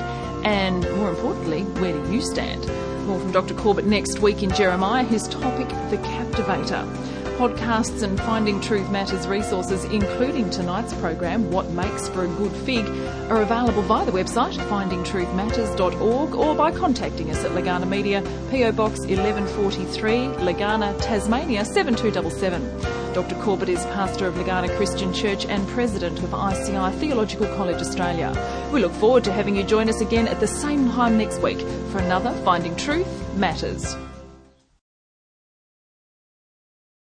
And 0.44 0.83
more 0.97 1.09
importantly, 1.09 1.62
where 1.81 1.92
do 1.92 2.12
you 2.12 2.20
stand? 2.20 2.66
More 3.07 3.18
from 3.18 3.33
Dr. 3.33 3.55
Corbett 3.55 3.87
next 3.87 4.18
week 4.18 4.42
in 4.42 4.51
Jeremiah, 4.51 5.03
his 5.03 5.27
topic, 5.29 5.68
The 5.90 5.97
Captivator. 5.97 6.87
Podcasts 7.44 8.02
and 8.02 8.18
Finding 8.20 8.59
Truth 8.59 8.90
Matters 8.90 9.28
resources, 9.28 9.85
including 9.85 10.48
tonight's 10.48 10.94
program, 10.94 11.50
What 11.50 11.68
Makes 11.72 12.09
for 12.09 12.24
a 12.24 12.26
Good 12.26 12.52
Fig, 12.64 12.88
are 13.30 13.42
available 13.42 13.83
via 13.83 14.07
the 14.07 14.12
website 14.12 14.54
findingtruthmatters.org 14.54 16.35
or 16.35 16.54
by 16.54 16.70
contacting 16.70 17.30
us 17.30 17.44
at 17.44 17.50
Legana 17.50 17.87
Media, 17.87 18.22
PO 18.50 18.72
Box 18.72 19.00
1143, 19.00 20.12
Legana, 20.42 20.98
Tasmania 21.02 21.66
7277. 21.66 23.12
Dr. 23.12 23.35
Corbett 23.42 23.68
is 23.68 23.85
pastor 23.92 24.26
of 24.26 24.37
Legana 24.37 24.74
Christian 24.78 25.12
Church 25.12 25.44
and 25.44 25.68
president 25.68 26.18
of 26.20 26.33
ICI 26.33 26.98
Theological 26.98 27.46
College 27.57 27.83
Australia. 27.83 28.33
We 28.72 28.80
look 28.80 28.94
forward 28.94 29.24
to 29.24 29.33
having 29.33 29.54
you 29.54 29.64
join 29.64 29.90
us 29.90 30.00
again 30.00 30.28
at 30.28 30.40
the 30.40 30.46
same 30.46 30.90
time 30.92 31.18
next 31.18 31.42
week 31.42 31.61
for 31.90 31.98
another 31.98 32.33
Finding 32.42 32.74
Truth 32.74 33.37
Matters. 33.37 33.94